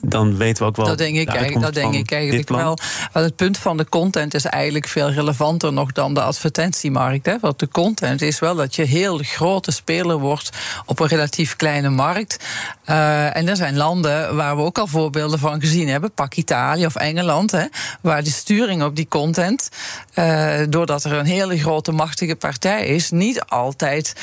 dan 0.00 0.36
weten 0.36 0.62
we 0.62 0.68
ook 0.68 0.76
wel. 0.76 0.86
Dat 0.86 0.98
denk 0.98 1.16
ik, 1.16 1.28
eigenlijk, 1.28 1.60
dat 1.60 1.74
denk 1.74 1.94
ik 1.94 2.12
eigenlijk 2.12 2.48
wel. 2.48 2.78
Want 3.12 3.26
het 3.26 3.36
punt 3.36 3.58
van 3.58 3.76
de 3.76 3.88
content 3.88 4.34
is 4.34 4.44
eigenlijk 4.44 4.88
veel 4.88 5.10
relevanter 5.10 5.72
nog 5.72 5.92
dan 5.92 6.14
de 6.14 6.22
advertentiemarkt. 6.22 7.26
Hè? 7.26 7.36
Want 7.40 7.58
de 7.58 7.68
content 7.68 8.22
is 8.22 8.38
wel 8.38 8.54
dat 8.54 8.74
je 8.74 8.82
heel 8.82 9.18
grote 9.18 9.70
speler 9.70 10.18
wordt 10.18 10.50
op 10.86 11.00
een 11.00 11.06
relatief 11.06 11.56
kleine 11.56 11.88
markt. 11.88 12.44
Uh, 12.86 13.36
en 13.36 13.48
er 13.48 13.56
zijn 13.56 13.76
landen 13.76 14.36
waar 14.36 14.56
we 14.56 14.62
ook 14.62 14.78
al 14.78 14.86
voorbeelden 14.86 15.38
van 15.38 15.60
gezien 15.60 15.88
hebben. 15.88 16.12
Pak 16.12 16.34
Italië 16.34 16.86
of 16.86 16.94
Engeland, 16.94 17.50
hè, 17.50 17.64
waar 18.00 18.22
de 18.22 18.30
sturing 18.30 18.82
op 18.82 18.96
die 18.96 19.08
content, 19.08 19.68
uh, 20.14 20.54
doordat 20.68 21.04
er 21.04 21.12
een 21.12 21.26
hele 21.26 21.58
grote 21.58 21.92
machtige 21.92 22.36
partij 22.36 22.86
is, 22.86 23.10
niet 23.10 23.42
altijd 23.42 24.14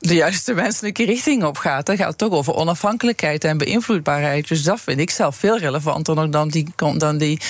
de 0.00 0.14
juiste 0.14 0.54
wenselijke 0.54 1.04
richting 1.04 1.44
op 1.44 1.56
gaat. 1.56 1.86
Het 1.86 1.98
gaat 1.98 2.18
toch 2.18 2.32
over 2.32 2.54
onafhankelijkheid 2.54 3.44
en 3.44 3.58
beïnvloedbaarheid. 3.58 4.48
Dus 4.48 4.62
dat 4.62 4.80
vind 4.80 5.00
ik 5.00 5.10
zelf 5.10 5.36
veel 5.36 5.58
relevanter 5.58 6.14
nog 6.14 6.28
dan 6.28 6.48
die, 6.48 6.72
dan 6.96 7.18
die, 7.18 7.40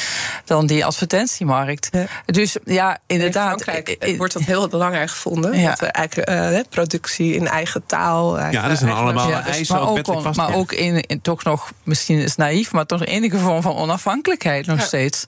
dan 0.45 0.67
die 0.67 0.85
advertentiemarkt. 0.85 1.89
Ja. 1.93 2.07
Dus 2.27 2.57
ja, 2.65 2.99
inderdaad. 3.07 3.59
In 3.59 3.63
Frankrijk 3.63 4.15
wordt 4.17 4.33
dat 4.33 4.43
heel 4.43 4.69
belangrijk 4.69 5.11
gevonden. 5.11 5.59
Ja. 5.59 5.75
Dat 5.75 5.83
eigenlijk 5.83 6.31
uh, 6.31 6.61
productie 6.69 7.35
in 7.35 7.47
eigen 7.47 7.83
taal. 7.87 8.39
Ja, 8.39 8.69
dat 8.69 8.79
zijn 8.79 8.91
allemaal 8.91 9.29
ja, 9.29 9.43
dus, 9.43 9.55
eisen. 9.55 9.75
Maar 9.75 9.89
ook, 9.89 10.37
maar 10.37 10.55
ook 10.55 10.73
in, 10.73 11.01
in, 11.01 11.21
toch 11.21 11.45
nog, 11.45 11.73
misschien 11.83 12.19
is 12.19 12.37
naïef, 12.37 12.73
maar 12.73 12.87
toch 12.87 13.05
enige 13.05 13.39
vorm 13.39 13.63
van 13.63 13.77
onafhankelijkheid 13.77 14.67
nog 14.67 14.83
steeds. 14.83 15.25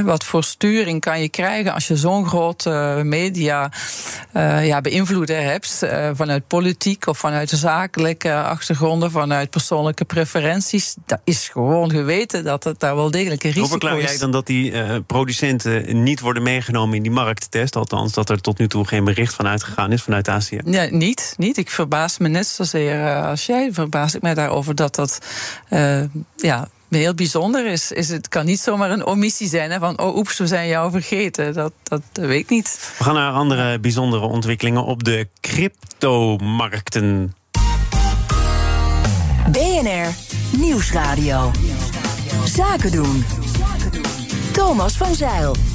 Wat 0.00 0.24
voor 0.24 0.44
sturing 0.44 1.00
kan 1.00 1.20
je 1.20 1.28
krijgen 1.28 1.72
als 1.74 1.86
je 1.86 1.96
zo'n 1.96 2.26
grote 2.26 3.00
media 3.04 3.72
uh, 4.36 4.66
ja, 4.66 4.80
beïnvloeder 4.80 5.42
hebt? 5.42 5.80
Uh, 5.84 6.10
vanuit 6.12 6.46
politiek 6.46 7.06
of 7.06 7.18
vanuit 7.18 7.50
zakelijke 7.50 8.34
achtergronden, 8.34 9.10
vanuit 9.10 9.50
persoonlijke 9.50 10.04
preferenties. 10.04 10.96
Dat 11.06 11.20
is 11.24 11.48
gewoon 11.48 11.90
geweten 11.90 12.44
dat 12.44 12.64
het 12.64 12.80
daar 12.80 12.96
wel 12.96 13.10
degelijk 13.10 13.44
een 13.44 13.50
risico 13.50 13.64
is. 13.64 13.70
Hoe 13.70 13.80
verklaar 13.80 14.10
jij 14.10 14.18
dan 14.18 14.30
dat 14.30 14.46
die 14.46 15.02
producenten 15.02 16.02
niet 16.02 16.20
worden 16.20 16.42
meegenomen 16.42 16.96
in 16.96 17.02
die 17.02 17.12
markttest? 17.12 17.76
Althans, 17.76 18.12
dat 18.12 18.30
er 18.30 18.40
tot 18.40 18.58
nu 18.58 18.68
toe 18.68 18.86
geen 18.86 19.04
bericht 19.04 19.34
van 19.34 19.46
uitgegaan 19.46 19.92
is 19.92 20.02
vanuit 20.02 20.28
Azië? 20.28 20.60
Ja, 20.64 20.86
niet, 20.90 21.34
niet. 21.36 21.56
Ik 21.56 21.70
verbaas 21.70 22.18
me 22.18 22.28
net 22.28 22.46
zozeer 22.46 23.22
als 23.22 23.46
jij. 23.46 23.72
Verbaas 23.72 24.14
ik 24.14 24.22
mij 24.22 24.34
daarover 24.34 24.74
dat 24.74 24.94
dat 24.94 25.18
ja, 26.36 26.68
heel 26.98 27.14
bijzonder 27.14 27.66
is. 27.66 27.92
is 27.92 28.08
het 28.08 28.28
kan 28.28 28.44
niet 28.44 28.60
zomaar 28.60 28.90
een 28.90 29.06
omissie 29.06 29.48
zijn 29.48 29.70
hè, 29.70 29.78
van 29.78 29.98
oh 29.98 30.16
oeps, 30.16 30.38
we 30.38 30.46
zijn 30.46 30.68
jou 30.68 30.90
vergeten. 30.90 31.54
Dat, 31.54 31.72
dat, 31.82 32.02
dat 32.12 32.26
weet 32.26 32.40
ik 32.40 32.50
niet. 32.50 32.94
We 32.98 33.04
gaan 33.04 33.14
naar 33.14 33.32
andere 33.32 33.78
bijzondere 33.78 34.26
ontwikkelingen 34.26 34.84
op 34.84 35.04
de 35.04 35.28
cryptomarkten. 35.40 37.34
BNR 39.50 40.14
Nieuwsradio. 40.58 41.50
Zaken 42.44 42.90
doen. 42.90 43.24
Thomas 44.52 44.96
van 44.96 45.14
Zeil. 45.14 45.71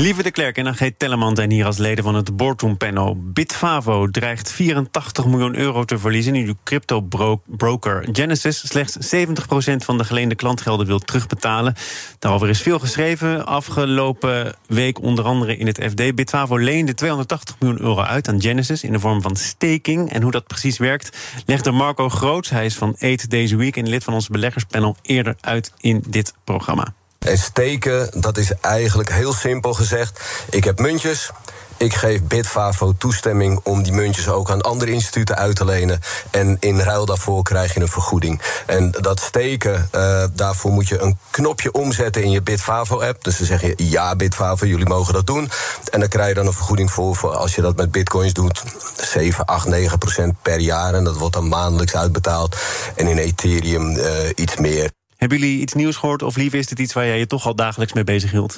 Lieve 0.00 0.22
de 0.22 0.30
Klerk 0.30 0.56
en 0.56 0.68
Agent 0.68 0.98
Tellerman 0.98 1.36
zijn 1.36 1.50
hier 1.50 1.66
als 1.66 1.78
leden 1.78 2.04
van 2.04 2.14
het 2.14 2.36
Boardroom 2.36 2.76
Panel. 2.76 3.16
Bitfavo 3.18 4.06
dreigt 4.06 4.52
84 4.52 5.26
miljoen 5.26 5.56
euro 5.56 5.84
te 5.84 5.98
verliezen... 5.98 6.32
nu 6.32 6.44
de 6.44 6.56
crypto-broker 6.64 8.08
Genesis 8.12 8.68
slechts 8.68 9.14
70% 9.14 9.76
van 9.76 9.98
de 9.98 10.04
geleende 10.04 10.34
klantgelden 10.34 10.86
wil 10.86 10.98
terugbetalen. 10.98 11.74
Daarover 12.18 12.48
is 12.48 12.62
veel 12.62 12.78
geschreven. 12.78 13.46
Afgelopen 13.46 14.54
week 14.66 15.02
onder 15.02 15.24
andere 15.24 15.56
in 15.56 15.66
het 15.66 15.84
FD. 15.90 16.14
Bitfavo 16.14 16.56
leende 16.56 16.94
280 16.94 17.56
miljoen 17.58 17.80
euro 17.80 18.02
uit 18.02 18.28
aan 18.28 18.42
Genesis... 18.42 18.84
in 18.84 18.92
de 18.92 19.00
vorm 19.00 19.22
van 19.22 19.36
staking. 19.36 20.12
En 20.12 20.22
hoe 20.22 20.30
dat 20.30 20.46
precies 20.46 20.78
werkt, 20.78 21.16
legde 21.46 21.70
Marco 21.70 22.08
Groots... 22.08 22.50
hij 22.50 22.64
is 22.64 22.76
van 22.76 22.96
8 22.98 23.30
Days 23.30 23.52
a 23.52 23.56
Week 23.56 23.76
en 23.76 23.88
lid 23.88 24.04
van 24.04 24.14
ons 24.14 24.28
beleggerspanel... 24.28 24.96
eerder 25.02 25.36
uit 25.40 25.72
in 25.80 26.04
dit 26.08 26.34
programma. 26.44 26.94
En 27.26 27.38
steken, 27.38 28.20
dat 28.20 28.36
is 28.36 28.52
eigenlijk 28.60 29.12
heel 29.12 29.32
simpel 29.32 29.74
gezegd. 29.74 30.20
Ik 30.50 30.64
heb 30.64 30.78
muntjes. 30.78 31.30
ik 31.76 31.94
geef 31.94 32.22
Bitfavo 32.22 32.92
toestemming 32.98 33.60
om 33.62 33.82
die 33.82 33.92
muntjes 33.92 34.28
ook 34.28 34.50
aan 34.50 34.60
andere 34.60 34.92
instituten 34.92 35.36
uit 35.36 35.56
te 35.56 35.64
lenen. 35.64 36.00
En 36.30 36.56
in 36.60 36.80
ruil 36.80 37.06
daarvoor 37.06 37.42
krijg 37.42 37.74
je 37.74 37.80
een 37.80 37.88
vergoeding. 37.88 38.42
En 38.66 38.90
dat 38.90 39.20
steken, 39.20 39.88
uh, 39.94 40.24
daarvoor 40.32 40.70
moet 40.70 40.88
je 40.88 40.98
een 40.98 41.18
knopje 41.30 41.72
omzetten 41.72 42.22
in 42.22 42.30
je 42.30 42.42
Bitfavo-app. 42.42 43.24
Dus 43.24 43.38
dan 43.38 43.46
zeg 43.46 43.60
je 43.60 43.74
ja, 43.76 44.16
Bitfavo, 44.16 44.66
jullie 44.66 44.88
mogen 44.88 45.14
dat 45.14 45.26
doen. 45.26 45.50
En 45.90 46.00
dan 46.00 46.08
krijg 46.08 46.28
je 46.28 46.34
dan 46.34 46.46
een 46.46 46.52
vergoeding 46.52 46.90
voor, 46.90 47.36
als 47.36 47.54
je 47.54 47.62
dat 47.62 47.76
met 47.76 47.90
bitcoins 47.90 48.32
doet. 48.32 48.62
7, 48.96 49.44
8, 49.44 49.66
9 49.66 49.98
procent 49.98 50.34
per 50.42 50.58
jaar. 50.58 50.94
En 50.94 51.04
dat 51.04 51.16
wordt 51.16 51.34
dan 51.34 51.48
maandelijks 51.48 51.96
uitbetaald. 51.96 52.56
En 52.96 53.06
in 53.06 53.18
Ethereum 53.18 53.96
uh, 53.96 54.04
iets 54.34 54.56
meer. 54.56 54.99
Hebben 55.20 55.38
jullie 55.38 55.60
iets 55.60 55.72
nieuws 55.72 55.96
gehoord 55.96 56.22
of 56.22 56.36
liever 56.36 56.58
is 56.58 56.70
het 56.70 56.78
iets 56.78 56.92
waar 56.92 57.06
jij 57.06 57.18
je 57.18 57.26
toch 57.26 57.46
al 57.46 57.54
dagelijks 57.54 57.92
mee 57.92 58.04
bezig 58.04 58.30
hield? 58.30 58.56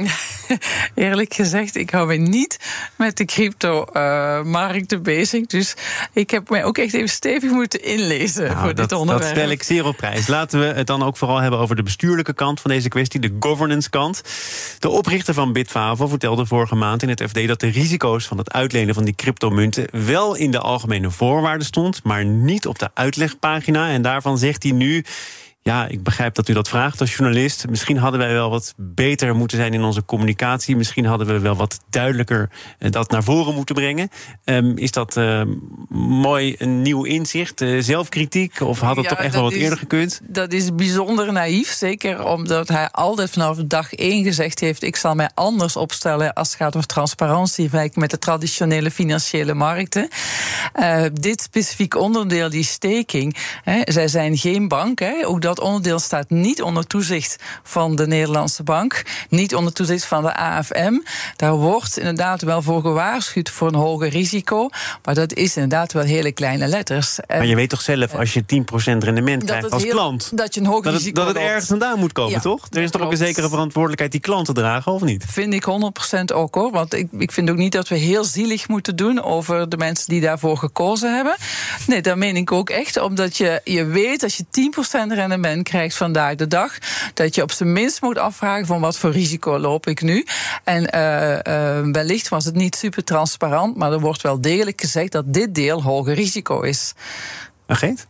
Eerlijk 0.95 1.35
gezegd, 1.35 1.77
ik 1.77 1.91
hou 1.91 2.07
me 2.07 2.17
niet 2.17 2.59
met 2.97 3.17
de 3.17 3.25
crypto-markten 3.25 4.99
uh, 4.99 5.05
bezig. 5.05 5.47
Dus 5.47 5.75
ik 6.13 6.31
heb 6.31 6.51
mij 6.51 6.65
ook 6.65 6.79
echt 6.79 6.95
even 6.95 7.09
stevig 7.09 7.51
moeten 7.51 7.85
inlezen 7.85 8.45
nou, 8.45 8.59
voor 8.59 8.75
dat, 8.75 8.89
dit 8.89 8.99
onderwerp. 8.99 9.29
Dat 9.29 9.39
stel 9.39 9.51
ik 9.51 9.63
zeer 9.63 9.87
op 9.87 9.97
prijs. 9.97 10.27
Laten 10.27 10.61
we 10.61 10.65
het 10.65 10.87
dan 10.87 11.03
ook 11.03 11.17
vooral 11.17 11.39
hebben 11.39 11.61
over 11.61 11.77
de 11.77 11.83
bestuurlijke 11.83 12.35
kant 12.35 12.61
van 12.61 12.71
deze 12.71 12.89
kwestie, 12.89 13.21
de 13.21 13.37
governance 13.41 13.91
kant. 13.91 14.23
De 14.79 14.89
oprichter 14.89 15.35
van 15.35 15.53
Bitfavo 15.53 16.07
vertelde 16.07 16.47
vorige 16.47 16.75
maand 16.75 17.03
in 17.03 17.09
het 17.09 17.23
FD 17.23 17.47
dat 17.47 17.61
de 17.61 17.69
risico's 17.69 18.27
van 18.27 18.39
het 18.39 18.53
uitlenen 18.53 18.95
van 18.95 19.05
die 19.05 19.15
cryptomunten 19.15 19.89
wel 20.05 20.35
in 20.35 20.51
de 20.51 20.59
algemene 20.59 21.11
voorwaarden 21.11 21.67
stond, 21.67 22.05
maar 22.05 22.25
niet 22.25 22.67
op 22.67 22.79
de 22.79 22.91
uitlegpagina. 22.95 23.91
En 23.91 24.03
daarvan 24.03 24.39
zegt 24.39 24.63
hij 24.63 24.73
nu. 24.73 25.05
Ja, 25.65 25.87
ik 25.89 26.03
begrijp 26.03 26.35
dat 26.35 26.49
u 26.49 26.53
dat 26.53 26.69
vraagt 26.69 27.01
als 27.01 27.17
journalist. 27.17 27.69
Misschien 27.69 27.97
hadden 27.97 28.21
wij 28.21 28.33
wel 28.33 28.51
wat 28.51 28.75
beter 28.77 29.35
moeten 29.35 29.57
zijn 29.57 29.75
in 29.75 29.83
onze 29.83 30.05
communicatie. 30.05 30.77
Misschien 30.77 31.05
hadden 31.05 31.27
we 31.27 31.39
wel 31.39 31.57
wat 31.57 31.81
duidelijker 31.91 32.51
eh, 32.79 32.91
dat 32.91 33.11
naar 33.11 33.23
voren 33.23 33.55
moeten 33.55 33.75
brengen. 33.75 34.09
Um, 34.45 34.77
is 34.77 34.91
dat 34.91 35.17
uh, 35.17 35.43
mooi 35.99 36.55
een 36.59 36.83
nieuw 36.83 37.05
inzicht, 37.05 37.61
uh, 37.61 37.83
zelfkritiek? 37.83 38.61
Of 38.61 38.81
had 38.81 38.97
het 38.97 39.05
ja, 39.05 39.11
toch 39.11 39.19
echt 39.19 39.35
wel 39.35 39.43
wat 39.43 39.53
is, 39.53 39.59
eerder 39.59 39.79
gekund? 39.79 40.21
Dat 40.23 40.53
is 40.53 40.75
bijzonder 40.75 41.33
naïef. 41.33 41.73
Zeker 41.73 42.25
omdat 42.27 42.69
hij 42.69 42.91
altijd 42.91 43.31
vanaf 43.31 43.57
dag 43.57 43.95
één 43.95 44.25
gezegd 44.25 44.61
heeft: 44.61 44.83
ik 44.83 44.97
zal 44.97 45.15
mij 45.15 45.31
anders 45.35 45.77
opstellen 45.77 46.33
als 46.33 46.49
het 46.49 46.57
gaat 46.57 46.77
over 46.77 46.89
transparantie 46.89 47.71
met 47.95 48.11
de 48.11 48.19
traditionele 48.19 48.91
financiële 48.91 49.55
markten. 49.55 50.09
Uh, 50.81 51.05
dit 51.13 51.41
specifiek 51.41 51.95
onderdeel, 51.97 52.51
die 52.51 52.65
staking, 52.65 53.37
hè, 53.63 53.81
zij 53.85 54.09
zijn 54.09 54.37
geen 54.37 54.69
bank. 54.69 54.99
Hè, 54.99 55.27
ook 55.27 55.43
dat 55.43 55.51
dat 55.55 55.65
onderdeel 55.65 55.99
staat 55.99 56.31
niet 56.31 56.63
onder 56.63 56.87
toezicht 56.87 57.37
van 57.63 57.97
de 57.97 58.07
Nederlandse 58.07 58.63
bank, 58.63 59.03
niet 59.29 59.55
onder 59.55 59.73
toezicht 59.73 60.05
van 60.05 60.23
de 60.23 60.35
AFM. 60.37 60.93
Daar 61.37 61.55
wordt 61.55 61.99
inderdaad 61.99 62.43
wel 62.43 62.63
voor 62.63 62.81
gewaarschuwd 62.81 63.51
voor 63.51 63.69
een 63.69 63.75
hoger 63.75 64.09
risico, 64.09 64.69
maar 65.05 65.15
dat 65.15 65.35
is 65.35 65.55
inderdaad 65.57 65.93
wel 65.93 66.03
hele 66.03 66.33
kleine 66.33 66.67
letters. 66.67 67.19
Maar 67.29 67.47
je 67.47 67.57
weet 67.57 67.71
toch 67.71 67.81
zelf, 67.81 68.15
als 68.15 68.33
je 68.33 68.43
10% 68.43 68.45
rendement 68.99 69.45
krijgt 69.45 69.71
als 69.71 69.83
heel, 69.83 69.93
klant, 69.93 70.37
dat 70.37 70.55
je 70.55 70.61
een 70.61 70.67
hoger 70.67 70.85
dat 70.85 70.93
risico 70.93 71.25
het, 71.25 71.35
dat 71.35 71.43
het 71.43 71.51
ergens 71.51 71.67
vandaan 71.67 71.99
moet 71.99 72.13
komen, 72.13 72.33
ja, 72.33 72.41
toch? 72.41 72.67
Er 72.71 72.83
is 72.83 72.91
toch 72.91 73.03
ook 73.03 73.11
een 73.11 73.17
zekere 73.17 73.49
verantwoordelijkheid 73.49 74.13
die 74.13 74.21
klanten 74.21 74.55
dragen, 74.55 74.93
of 74.93 75.03
niet? 75.03 75.25
Vind 75.29 75.55
ik 75.55 75.65
100% 75.65 76.35
ook 76.35 76.55
hoor. 76.55 76.71
Want 76.71 76.95
ik, 76.95 77.09
ik 77.19 77.33
vind 77.33 77.51
ook 77.51 77.57
niet 77.57 77.73
dat 77.73 77.89
we 77.89 77.97
heel 77.97 78.25
zielig 78.25 78.69
moeten 78.69 78.97
doen 78.97 79.23
over 79.23 79.69
de 79.69 79.77
mensen 79.77 80.09
die 80.09 80.21
daarvoor 80.21 80.57
gekozen 80.57 81.15
hebben. 81.15 81.37
Nee, 81.87 82.01
dat 82.01 82.17
meen 82.17 82.37
ik 82.37 82.53
ook 82.53 82.71
echt. 82.71 83.01
Omdat 83.01 83.37
je, 83.37 83.61
je 83.65 83.85
weet 83.85 84.23
als 84.23 84.37
je 84.37 84.45
10% 84.45 85.13
rendement 85.13 85.42
krijgt 85.63 85.97
vandaag 85.97 86.35
de 86.35 86.47
dag. 86.47 86.79
Dat 87.15 87.35
je 87.35 87.43
op 87.43 87.53
zijn 87.53 87.73
minst 87.73 88.03
moet 88.03 88.19
afvragen 88.19 88.67
van 88.67 88.81
wat 88.81 88.99
voor 88.99 89.11
risico 89.11 89.59
loop 89.59 89.87
ik 89.87 90.03
nu. 90.03 90.27
En 90.65 90.89
uh, 90.95 91.31
uh, 91.33 91.93
wellicht 91.93 92.29
was 92.29 92.45
het 92.45 92.55
niet 92.55 92.77
super 92.77 93.05
transparant, 93.05 93.77
maar 93.77 93.93
er 93.93 94.01
wordt 94.01 94.23
wel 94.23 94.41
degelijk 94.41 94.81
gezegd 94.81 95.13
dat 95.13 95.25
dit 95.27 95.55
deel 95.55 95.83
hoger 95.83 96.15
risico 96.15 96.61
is. 96.61 96.93
Agent? 97.67 98.07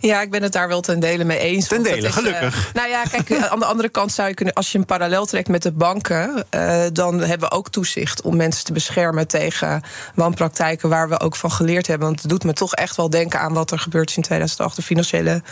Ja, 0.00 0.20
ik 0.20 0.30
ben 0.30 0.42
het 0.42 0.52
daar 0.52 0.68
wel 0.68 0.80
ten 0.80 1.00
dele 1.00 1.24
mee 1.24 1.38
eens. 1.38 1.68
Ten 1.68 1.82
dele, 1.82 2.06
is, 2.06 2.14
gelukkig. 2.14 2.66
Uh, 2.68 2.74
nou 2.74 2.88
ja, 2.88 3.02
kijk, 3.02 3.42
aan 3.50 3.58
de 3.58 3.64
andere 3.64 3.88
kant 3.88 4.12
zou 4.12 4.28
je 4.28 4.34
kunnen, 4.34 4.54
als 4.54 4.72
je 4.72 4.78
een 4.78 4.84
parallel 4.84 5.26
trekt 5.26 5.48
met 5.48 5.62
de 5.62 5.72
banken, 5.72 6.44
uh, 6.54 6.84
dan 6.92 7.20
hebben 7.20 7.48
we 7.48 7.54
ook 7.54 7.68
toezicht 7.68 8.22
om 8.22 8.36
mensen 8.36 8.64
te 8.64 8.72
beschermen 8.72 9.28
tegen 9.28 9.82
wanpraktijken 10.14 10.88
waar 10.88 11.08
we 11.08 11.20
ook 11.20 11.36
van 11.36 11.50
geleerd 11.50 11.86
hebben. 11.86 12.06
Want 12.06 12.20
het 12.20 12.30
doet 12.30 12.44
me 12.44 12.52
toch 12.52 12.74
echt 12.74 12.96
wel 12.96 13.10
denken 13.10 13.40
aan 13.40 13.52
wat 13.52 13.70
er 13.70 13.78
gebeurd 13.78 14.10
is 14.10 14.16
in 14.16 14.22
2008, 14.22 14.76
de 14.76 14.82
financiële 14.82 15.42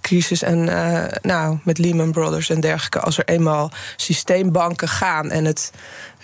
crisis 0.00 0.42
en 0.42 0.58
uh, 0.58 1.04
nou, 1.22 1.58
met 1.64 1.78
Lehman 1.78 2.12
Brothers 2.12 2.50
en 2.50 2.60
dergelijke. 2.60 3.00
Als 3.00 3.18
er 3.18 3.24
eenmaal 3.24 3.70
systeembanken 3.96 4.88
gaan 4.88 5.30
en 5.30 5.44
het 5.44 5.70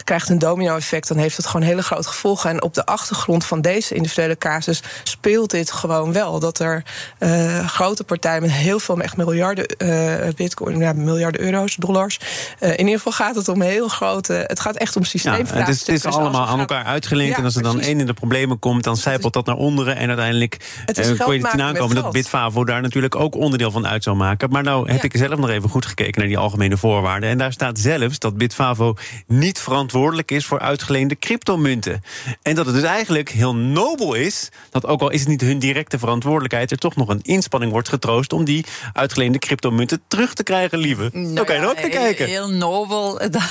krijgt 0.05 0.29
een 0.29 0.39
domino-effect, 0.39 1.09
dan 1.09 1.17
heeft 1.17 1.37
het 1.37 1.47
gewoon 1.47 1.67
hele 1.67 1.83
grote 1.83 2.09
gevolgen. 2.09 2.51
En 2.51 2.63
op 2.63 2.75
de 2.75 2.87
achtergrond 2.87 3.45
van 3.45 3.61
deze 3.61 3.95
individuele 3.95 4.39
casus 4.39 4.83
speelt 5.03 5.51
dit 5.51 5.73
gewoon 5.73 6.13
wel. 6.13 6.39
Dat 6.39 6.59
er 6.59 6.83
uh, 7.19 7.67
grote 7.69 8.05
partijen 8.05 8.43
met 8.43 8.51
heel 8.51 8.79
veel, 8.79 9.01
echt 9.01 9.17
miljarden 9.17 9.75
uh, 9.79 10.15
bitcoin, 10.37 10.79
ja, 10.79 10.93
miljarden 10.93 11.41
euro's, 11.41 11.75
dollars. 11.75 12.21
Uh, 12.61 12.71
in 12.71 12.79
ieder 12.79 12.97
geval 12.97 13.13
gaat 13.13 13.35
het 13.35 13.49
om 13.49 13.61
heel 13.61 13.89
grote. 13.89 14.45
Het 14.47 14.61
gaat 14.61 14.77
echt 14.77 14.97
om 14.97 15.05
systeemvraagstukken. 15.05 15.59
Ja, 15.59 15.67
het 15.67 15.75
is, 15.75 15.81
het 15.81 15.97
is 15.97 16.03
dus 16.03 16.15
allemaal 16.15 16.47
aan 16.47 16.59
elkaar 16.59 16.85
uitgelinkt. 16.85 17.33
Ja, 17.33 17.39
en 17.39 17.45
als 17.45 17.57
er 17.57 17.63
dan 17.63 17.81
één 17.81 18.01
in 18.01 18.07
de 18.07 18.15
problemen 18.15 18.59
komt, 18.59 18.85
dan 18.85 18.97
zijpelt 18.97 19.33
dat 19.33 19.47
naar 19.47 19.57
onderen. 19.57 19.97
En 19.97 20.09
uiteindelijk 20.09 20.85
kon 21.19 21.35
je 21.35 21.47
het 21.47 21.61
aankomen 21.61 21.97
dat 21.97 22.13
Bitfavo 22.13 22.65
daar 22.65 22.83
natuurlijk 22.83 23.17
ook 23.17 23.35
onderdeel 23.35 23.66
van 23.71 23.87
uit 23.87 24.03
zou 24.03 24.17
maken. 24.17 24.51
Maar 24.51 24.63
nou 24.63 24.91
heb 24.91 24.97
ja. 24.97 25.03
ik 25.03 25.17
zelf 25.17 25.39
nog 25.39 25.51
even 25.51 25.69
goed 25.69 25.87
gekeken 25.87 26.21
naar 26.21 26.29
die 26.29 26.39
algemene 26.39 26.77
voorwaarden. 26.77 27.29
En 27.29 27.39
daar 27.39 27.53
staat 27.53 27.79
zelfs 27.79 28.19
dat 28.19 28.37
Bitfavo 28.37 28.95
niet 29.27 29.59
verantwoordelijk 29.59 30.31
is 30.31 30.47
voor 30.47 30.59
uitgeleende 30.59 31.19
cryptomunten. 31.19 32.03
En 32.43 32.55
dat 32.55 32.67
het 32.67 32.75
dus 32.75 32.85
eigenlijk 32.85 33.31
heel 33.31 33.55
nobel 33.55 34.15
is 34.15 34.49
dat 34.71 34.87
ook 34.87 35.01
al 35.01 35.11
is 35.11 35.21
het 35.21 35.29
niet 35.29 35.41
hun 35.41 35.59
directe 35.59 35.99
verantwoordelijkheid, 35.99 36.71
er 36.71 36.79
toch 36.79 36.97
nog 36.97 37.09
een 37.09 37.23
inspanning 37.23 37.73
wordt 37.73 37.89
getroost 37.89 38.33
om 38.33 38.45
die 38.45 38.65
uitgeleende 38.93 39.39
cryptomunten 39.39 40.03
terug 40.09 40.35
te 40.35 40.43
krijgen, 40.43 40.79
lieve. 40.79 41.11
Nou 41.13 41.37
Zo 41.37 41.45
kan 41.45 41.57
je 41.57 41.67
ook 41.67 41.81
naar 41.81 41.89
kijken. 41.89 42.27
Heel 42.27 42.51
nobel, 42.51 43.19
dat, 43.31 43.43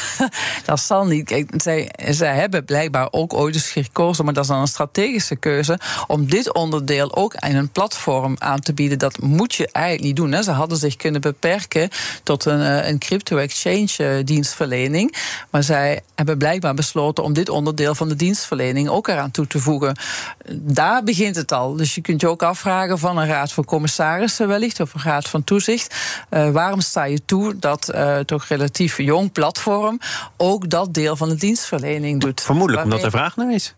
dat 0.66 0.80
zal 0.80 1.06
niet. 1.06 1.26
Kijk, 1.26 1.52
zij, 1.58 1.90
zij 2.10 2.36
hebben 2.36 2.66
blijkbaar 2.66 3.08
ook 3.12 3.34
ooit 3.34 3.56
eens 3.56 3.70
gekozen, 3.70 4.26
maar 4.26 4.34
dat 4.34 4.44
is 4.44 4.50
dan 4.50 4.60
een 4.60 4.68
strategische 4.68 5.36
keuze, 5.36 5.80
om 6.08 6.30
dit 6.30 6.54
onderdeel 6.54 7.16
ook 7.16 7.36
aan 7.36 7.56
een 7.56 7.70
platform 7.70 8.36
aan 8.38 8.60
te 8.60 8.74
bieden. 8.74 9.00
Dat 9.00 9.22
moet 9.22 9.56
je 9.56 9.70
eigenlijk 9.72 10.05
niet 10.06 10.16
doen. 10.16 10.32
Hè. 10.32 10.44
Ze 10.44 10.52
hadden 10.52 10.78
zich 10.78 10.96
kunnen 10.96 11.22
beperken 11.22 11.90
tot 12.24 12.46
een, 12.46 12.88
een 12.88 12.98
crypto-exchange 12.98 14.24
dienstverlening. 14.24 15.16
Maar 15.50 15.64
zij 15.64 16.02
hebben 16.16 16.38
blijkbaar 16.38 16.74
besloten 16.74 17.24
om 17.24 17.34
dit 17.34 17.50
onderdeel 17.50 17.96
van 17.96 18.10
de 18.10 18.16
dienstverlening 18.16 18.90
ook 18.90 19.08
eraan 19.08 19.32
toe 19.32 19.48
te 19.48 19.60
voegen. 19.60 19.98
Daar 20.52 21.04
begint 21.04 21.36
het 21.36 21.52
al. 21.52 21.76
Dus 21.76 21.96
je 21.96 22.02
kunt 22.02 22.22
je 22.22 22.30
ook 22.30 22.44
afvragen 22.44 23.00
van 23.00 23.18
een 23.18 23.28
raad 23.28 23.52
van 23.52 23.66
commissarissen 23.66 24.48
wellicht, 24.48 24.80
of 24.80 24.94
een 24.94 25.02
raad 25.02 25.30
van 25.30 25.44
toezicht. 25.44 25.96
Uh, 26.30 26.50
waarom 26.50 26.82
sta 26.82 27.04
je 27.04 27.26
toe 27.26 27.60
dat 27.60 27.92
uh, 27.96 28.20
toch 28.20 28.46
relatief 28.46 28.98
jong 28.98 29.32
platform 29.32 30.00
ook 30.38 30.70
dat 30.70 30.94
deel 30.94 31.16
van 31.16 31.30
de 31.30 31.36
dienstverlening 31.36 32.22
doet? 32.22 32.42
Vermoedelijk 32.42 32.84
omdat 32.84 33.04
er 33.04 33.12
vraag 33.12 33.36
naar 33.36 33.54
is. 33.54 33.76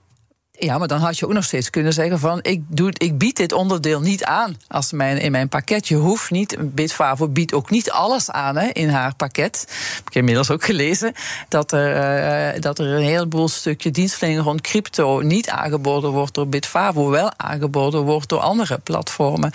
Ja, 0.59 0.77
maar 0.77 0.87
dan 0.87 0.99
had 0.99 1.17
je 1.17 1.25
ook 1.25 1.33
nog 1.33 1.43
steeds 1.43 1.69
kunnen 1.69 1.93
zeggen 1.93 2.19
van 2.19 2.39
ik, 2.41 2.61
doe, 2.67 2.91
ik 2.97 3.17
bied 3.17 3.35
dit 3.35 3.51
onderdeel 3.51 4.01
niet 4.01 4.23
aan 4.23 4.57
als 4.67 4.91
mijn, 4.91 5.17
in 5.17 5.31
mijn 5.31 5.49
pakket. 5.49 5.87
Je 5.87 5.95
hoeft 5.95 6.31
niet, 6.31 6.57
Bitfavo 6.59 7.27
biedt 7.27 7.53
ook 7.53 7.69
niet 7.69 7.91
alles 7.91 8.31
aan 8.31 8.57
hè, 8.57 8.67
in 8.67 8.89
haar 8.89 9.15
pakket. 9.15 9.65
Ik 9.97 10.03
heb 10.03 10.13
inmiddels 10.13 10.51
ook 10.51 10.65
gelezen 10.65 11.13
dat 11.47 11.71
er, 11.71 12.55
uh, 12.55 12.61
dat 12.61 12.79
er 12.79 12.85
een 12.85 13.03
heleboel 13.03 13.47
stukje 13.47 13.91
dienstverlening 13.91 14.45
rond 14.45 14.61
crypto 14.61 15.19
niet 15.19 15.49
aangeboden 15.49 16.11
wordt 16.11 16.33
door 16.33 16.47
Bitfavo, 16.47 17.09
wel 17.09 17.31
aangeboden 17.37 18.01
wordt 18.01 18.29
door 18.29 18.39
andere 18.39 18.77
platformen. 18.77 19.51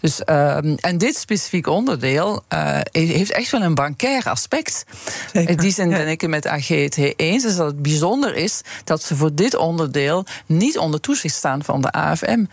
Dus, 0.00 0.20
uh, 0.26 0.84
en 0.84 0.98
dit 0.98 1.16
specifiek 1.16 1.66
onderdeel 1.66 2.42
uh, 2.52 2.78
heeft 2.92 3.32
echt 3.32 3.50
wel 3.50 3.62
een 3.62 3.74
bankair 3.74 4.24
aspect. 4.24 4.84
Zeker. 5.32 5.50
In 5.50 5.56
die 5.56 5.72
zin 5.72 5.88
ben 5.88 6.08
ik 6.08 6.20
het 6.20 6.30
met 6.30 6.46
AGT 6.46 6.96
eens, 7.16 7.44
is 7.44 7.56
dat 7.56 7.66
het 7.66 7.82
bijzonder 7.82 8.36
is 8.36 8.60
dat 8.84 9.02
ze 9.02 9.16
voor 9.16 9.34
dit 9.34 9.56
onderdeel 9.56 10.23
niet 10.46 10.78
onder 10.78 11.00
toezicht 11.00 11.34
staan 11.34 11.64
van 11.64 11.80
de 11.80 11.92
AFM. 11.92 12.44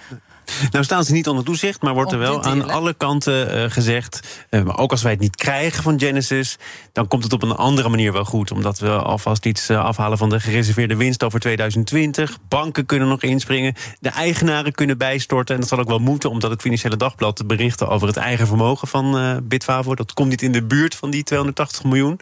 Nou 0.72 0.84
staan 0.84 1.04
ze 1.04 1.12
niet 1.12 1.28
onder 1.28 1.44
toezicht, 1.44 1.82
maar 1.82 1.94
wordt 1.94 2.12
er 2.12 2.20
wel 2.20 2.44
aan 2.44 2.70
alle 2.70 2.94
kanten 2.94 3.58
uh, 3.58 3.72
gezegd... 3.72 4.46
Uh, 4.50 4.62
ook 4.76 4.92
als 4.92 5.02
wij 5.02 5.12
het 5.12 5.20
niet 5.20 5.36
krijgen 5.36 5.84
van 5.84 6.00
Genesis... 6.00 6.58
dan 6.92 7.08
komt 7.08 7.24
het 7.24 7.34
op 7.34 7.44
een 7.44 7.56
andere 7.56 7.90
manier 7.90 8.14
wel 8.14 8.26
goed. 8.26 8.52
Omdat 8.52 8.80
we 8.80 8.90
alvast 8.90 9.46
iets 9.46 9.70
uh, 9.70 9.84
afhalen 9.84 10.18
van 10.18 10.30
de 10.30 10.40
gereserveerde 10.40 10.96
winst 10.96 11.24
over 11.24 11.40
2020. 11.40 12.38
Banken 12.48 12.86
kunnen 12.86 13.08
nog 13.08 13.22
inspringen. 13.22 13.74
De 14.00 14.10
eigenaren 14.10 14.72
kunnen 14.72 14.98
bijstorten. 14.98 15.56
En 15.56 15.62
dat 15.62 15.70
zal 15.70 15.80
ook 15.80 15.88
wel 15.88 16.00
moeten, 16.00 16.30
omdat 16.30 16.52
het 16.52 16.62
Financiële 16.62 16.98
Dagblad 16.98 17.48
berichten... 17.48 17.88
over 17.88 18.08
het 18.08 18.18
eigen 18.18 18.48
vermogen 18.48 18.88
van 18.88 19.40
Bitfavo. 19.44 19.96
Dat 19.96 20.14
komt 20.14 20.30
niet 20.30 20.42
in 20.42 20.52
de 20.52 20.64
buurt 20.64 20.96
van 20.96 21.10
die 21.10 21.24
280 21.24 21.84
miljoen. 21.84 22.20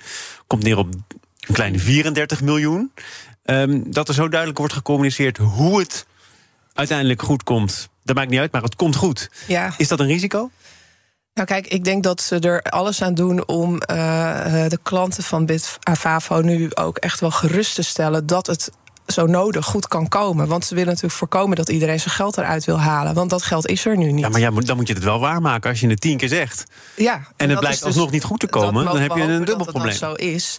Komt 0.47 0.63
neer 0.63 0.77
op 0.77 0.87
een 1.47 1.53
kleine 1.53 1.79
34 1.79 2.41
miljoen. 2.41 2.91
Um, 3.49 3.91
dat 3.91 4.07
er 4.07 4.13
zo 4.13 4.27
duidelijk 4.27 4.59
wordt 4.59 4.73
gecommuniceerd 4.73 5.37
hoe 5.37 5.79
het 5.79 6.05
uiteindelijk 6.73 7.21
goed 7.21 7.43
komt. 7.43 7.89
Dat 8.03 8.15
maakt 8.15 8.29
niet 8.29 8.39
uit, 8.39 8.51
maar 8.51 8.61
het 8.61 8.75
komt 8.75 8.95
goed. 8.95 9.29
Ja. 9.47 9.73
Is 9.77 9.87
dat 9.87 9.99
een 9.99 10.07
risico? 10.07 10.49
Nou 11.33 11.47
kijk, 11.47 11.67
ik 11.67 11.83
denk 11.83 12.03
dat 12.03 12.21
ze 12.21 12.39
er 12.39 12.61
alles 12.61 13.01
aan 13.01 13.13
doen 13.13 13.47
om 13.47 13.73
uh, 13.73 13.79
de 14.67 14.79
klanten 14.83 15.23
van 15.23 15.45
Bitfavo 15.45 16.41
nu 16.41 16.69
ook 16.73 16.97
echt 16.97 17.19
wel 17.19 17.31
gerust 17.31 17.75
te 17.75 17.81
stellen 17.81 18.25
dat 18.25 18.47
het 18.47 18.71
zo 19.11 19.25
nodig 19.25 19.65
goed 19.65 19.87
kan 19.87 20.07
komen. 20.07 20.47
Want 20.47 20.65
ze 20.65 20.73
willen 20.73 20.89
natuurlijk 20.89 21.15
voorkomen 21.15 21.55
dat 21.55 21.69
iedereen 21.69 21.99
zijn 21.99 22.13
geld 22.13 22.37
eruit 22.37 22.65
wil 22.65 22.79
halen. 22.79 23.13
Want 23.13 23.29
dat 23.29 23.43
geld 23.43 23.67
is 23.67 23.85
er 23.85 23.97
nu 23.97 24.11
niet. 24.11 24.23
Ja, 24.23 24.29
maar 24.29 24.39
ja, 24.39 24.51
dan 24.51 24.75
moet 24.75 24.87
je 24.87 24.93
het 24.93 25.03
wel 25.03 25.19
waarmaken 25.19 25.69
als 25.69 25.79
je 25.79 25.87
het 25.87 26.01
tien 26.01 26.17
keer 26.17 26.27
zegt. 26.27 26.63
Ja, 26.95 27.13
en, 27.13 27.23
en 27.37 27.49
het 27.49 27.59
blijkt 27.59 27.77
dus, 27.77 27.87
alsnog 27.87 28.11
niet 28.11 28.23
goed 28.23 28.39
te 28.39 28.47
komen. 28.47 28.85
Dan 28.85 28.99
heb 28.99 29.15
je 29.15 29.21
een 29.21 29.37
dubbel 29.37 29.57
dat 29.57 29.67
probleem. 29.67 29.99
Dat 29.99 30.09
zo 30.09 30.13
is. 30.13 30.57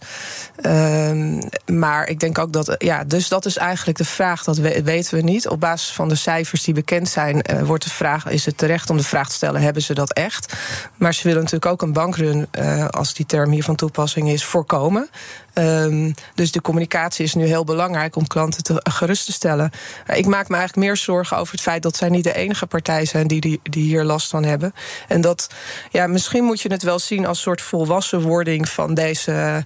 Um, 0.66 1.38
maar 1.66 2.09
ik 2.09 2.21
denk 2.21 2.38
ook 2.38 2.52
dat. 2.52 2.75
Ja, 2.78 3.04
dus 3.04 3.28
dat 3.28 3.47
is 3.47 3.57
eigenlijk 3.57 3.99
de 3.99 4.04
vraag. 4.04 4.45
Dat 4.45 4.59
weten 4.59 5.14
we 5.14 5.23
niet. 5.23 5.49
Op 5.49 5.61
basis 5.61 5.92
van 5.92 6.09
de 6.09 6.14
cijfers 6.14 6.62
die 6.62 6.75
bekend 6.75 7.09
zijn, 7.09 7.45
uh, 7.50 7.62
wordt 7.62 7.85
de 7.85 7.90
vraag: 7.90 8.26
is 8.26 8.47
het 8.47 8.59
terecht 8.59 8.90
om 8.90 8.97
de 8.97 9.02
vraag 9.02 9.28
te 9.28 9.35
stellen: 9.35 9.61
hebben 9.61 9.83
ze 9.83 9.95
dat 9.95 10.12
echt? 10.12 10.54
Maar 10.97 11.14
ze 11.14 11.23
willen 11.23 11.42
natuurlijk 11.42 11.73
ook 11.73 11.83
een 11.83 11.92
bankrun, 11.92 12.49
uh, 12.59 12.88
als 12.88 13.14
die 13.14 13.26
term 13.26 13.50
hier 13.50 13.64
van 13.64 13.76
toepassing 13.76 14.30
is, 14.30 14.45
voorkomen. 14.45 15.09
Um, 15.54 16.14
dus 16.35 16.52
de 16.52 16.61
communicatie 16.61 17.25
is 17.25 17.35
nu 17.35 17.47
heel 17.47 17.64
belangrijk 17.64 18.16
om 18.16 18.26
klanten 18.26 18.38
te, 18.49 18.81
gerust 18.91 19.25
te 19.25 19.33
stellen. 19.33 19.71
Ik 20.15 20.27
maak 20.27 20.49
me 20.49 20.57
eigenlijk 20.57 20.87
meer 20.87 20.97
zorgen 20.97 21.37
over 21.37 21.53
het 21.53 21.63
feit 21.63 21.83
dat 21.83 21.97
zij 21.97 22.09
niet 22.09 22.25
de 22.25 22.35
enige 22.35 22.67
partij 22.67 23.05
zijn 23.05 23.27
die, 23.27 23.41
die, 23.41 23.61
die 23.63 23.85
hier 23.85 24.05
last 24.05 24.31
van 24.31 24.45
hebben. 24.45 24.75
En 25.09 25.21
dat, 25.21 25.51
ja, 25.91 26.07
misschien 26.07 26.45
moet 26.45 26.61
je 26.61 26.73
het 26.73 26.83
wel 26.83 26.99
zien 26.99 27.27
als 27.27 27.37
een 27.37 27.43
soort 27.43 27.61
volwassenwording 27.61 28.69
van 28.69 28.95
deze 28.95 29.65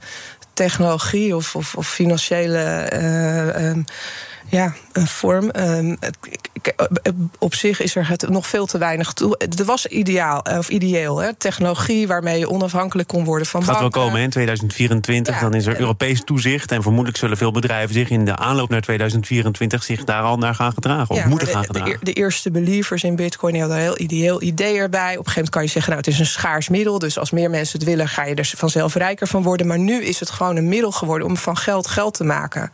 technologie 0.52 1.36
of, 1.36 1.56
of, 1.56 1.74
of 1.74 1.88
financiële. 1.88 2.90
Uh, 2.92 3.68
um, 3.68 3.84
ja, 4.54 4.72
een 4.92 5.06
vorm. 5.06 5.50
Um, 5.56 5.98
op 7.38 7.54
zich 7.54 7.80
is 7.80 7.96
er 7.96 8.08
het 8.08 8.28
nog 8.28 8.46
veel 8.46 8.66
te 8.66 8.78
weinig 8.78 9.12
toe. 9.12 9.38
Er 9.38 9.64
was 9.64 9.86
ideaal, 9.86 10.40
of 10.58 10.68
ideeel, 10.68 11.18
hè, 11.18 11.34
technologie 11.34 12.06
waarmee 12.06 12.38
je 12.38 12.50
onafhankelijk 12.50 13.08
kon 13.08 13.24
worden 13.24 13.46
van 13.46 13.60
Het 13.60 13.70
gaat 13.70 13.80
wel 13.80 13.88
komen 13.88 14.20
in 14.20 14.30
2024. 14.30 15.34
Ja, 15.34 15.40
dan 15.40 15.54
is 15.54 15.66
er 15.66 15.80
Europees 15.80 16.24
toezicht. 16.24 16.72
En 16.72 16.82
vermoedelijk 16.82 17.18
zullen 17.18 17.36
veel 17.36 17.50
bedrijven 17.50 17.94
zich 17.94 18.10
in 18.10 18.24
de 18.24 18.36
aanloop 18.36 18.68
naar 18.68 18.80
2024 18.80 19.82
zich 19.82 20.04
daar 20.04 20.22
al 20.22 20.36
naar 20.36 20.54
gaan 20.54 20.72
gedragen. 20.72 21.10
Of 21.10 21.16
ja, 21.16 21.28
moeten 21.28 21.46
de, 21.46 21.54
gaan 21.54 21.64
gedragen. 21.64 21.98
De, 21.98 22.04
de, 22.04 22.12
eerste 22.12 22.50
believers 22.50 23.02
in 23.02 23.16
Bitcoin 23.16 23.58
hadden 23.58 23.76
een 23.76 23.82
heel 23.82 24.00
ideeel 24.00 24.42
idee 24.42 24.78
erbij. 24.78 25.00
Op 25.00 25.02
een 25.02 25.14
gegeven 25.16 25.32
moment 25.34 25.50
kan 25.50 25.62
je 25.62 25.68
zeggen, 25.68 25.92
nou, 25.92 26.04
het 26.04 26.12
is 26.12 26.18
een 26.18 26.26
schaars 26.26 26.68
middel. 26.68 26.98
Dus 26.98 27.18
als 27.18 27.30
meer 27.30 27.50
mensen 27.50 27.78
het 27.78 27.88
willen, 27.88 28.08
ga 28.08 28.24
je 28.24 28.34
er 28.34 28.52
vanzelf 28.56 28.94
rijker 28.94 29.26
van 29.26 29.42
worden. 29.42 29.66
Maar 29.66 29.78
nu 29.78 30.04
is 30.04 30.20
het 30.20 30.30
gewoon 30.30 30.56
een 30.56 30.68
middel 30.68 30.90
geworden 30.90 31.26
om 31.26 31.36
van 31.36 31.56
geld 31.56 31.86
geld 31.86 32.14
te 32.14 32.24
maken. 32.24 32.70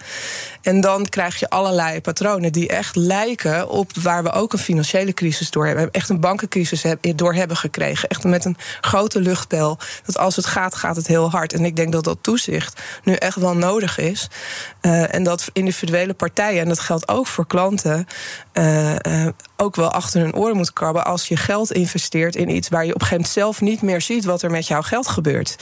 En 0.62 0.80
dan 0.80 1.06
krijg 1.06 1.36
je 1.36 1.48
allerlei 1.70 2.00
patronen 2.00 2.52
die 2.52 2.68
echt 2.68 2.96
lijken 2.96 3.68
op 3.68 3.90
waar 3.96 4.22
we 4.22 4.32
ook 4.32 4.52
een 4.52 4.58
financiële 4.58 5.14
crisis 5.14 5.50
door 5.50 5.66
hebben. 5.66 5.90
Echt 5.90 6.08
een 6.08 6.20
bankencrisis 6.20 6.84
door 7.14 7.34
hebben 7.34 7.56
gekregen. 7.56 8.08
Echt 8.08 8.24
met 8.24 8.44
een 8.44 8.56
grote 8.80 9.20
luchtbel. 9.20 9.78
Dat 10.04 10.18
als 10.18 10.36
het 10.36 10.46
gaat, 10.46 10.74
gaat 10.74 10.96
het 10.96 11.06
heel 11.06 11.30
hard. 11.30 11.52
En 11.52 11.64
ik 11.64 11.76
denk 11.76 11.92
dat 11.92 12.04
dat 12.04 12.18
toezicht 12.20 12.80
nu 13.04 13.14
echt 13.14 13.36
wel 13.36 13.56
nodig 13.56 13.98
is. 13.98 14.28
Uh, 14.82 15.14
en 15.14 15.22
dat 15.22 15.48
individuele 15.52 16.14
partijen, 16.14 16.62
en 16.62 16.68
dat 16.68 16.78
geldt 16.78 17.08
ook 17.08 17.26
voor 17.26 17.46
klanten, 17.46 18.06
uh, 18.54 18.94
uh, 19.06 19.26
ook 19.56 19.76
wel 19.76 19.90
achter 19.90 20.20
hun 20.20 20.34
oren 20.34 20.56
moeten 20.56 20.74
krabben 20.74 21.04
als 21.04 21.28
je 21.28 21.36
geld 21.36 21.72
investeert 21.72 22.36
in 22.36 22.50
iets 22.50 22.68
waar 22.68 22.84
je 22.84 22.94
op 22.94 23.00
een 23.00 23.06
gegeven 23.06 23.16
moment 23.16 23.34
zelf 23.34 23.60
niet 23.60 23.82
meer 23.82 24.00
ziet 24.00 24.24
wat 24.24 24.42
er 24.42 24.50
met 24.50 24.66
jouw 24.66 24.82
geld 24.82 25.08
gebeurt. 25.08 25.56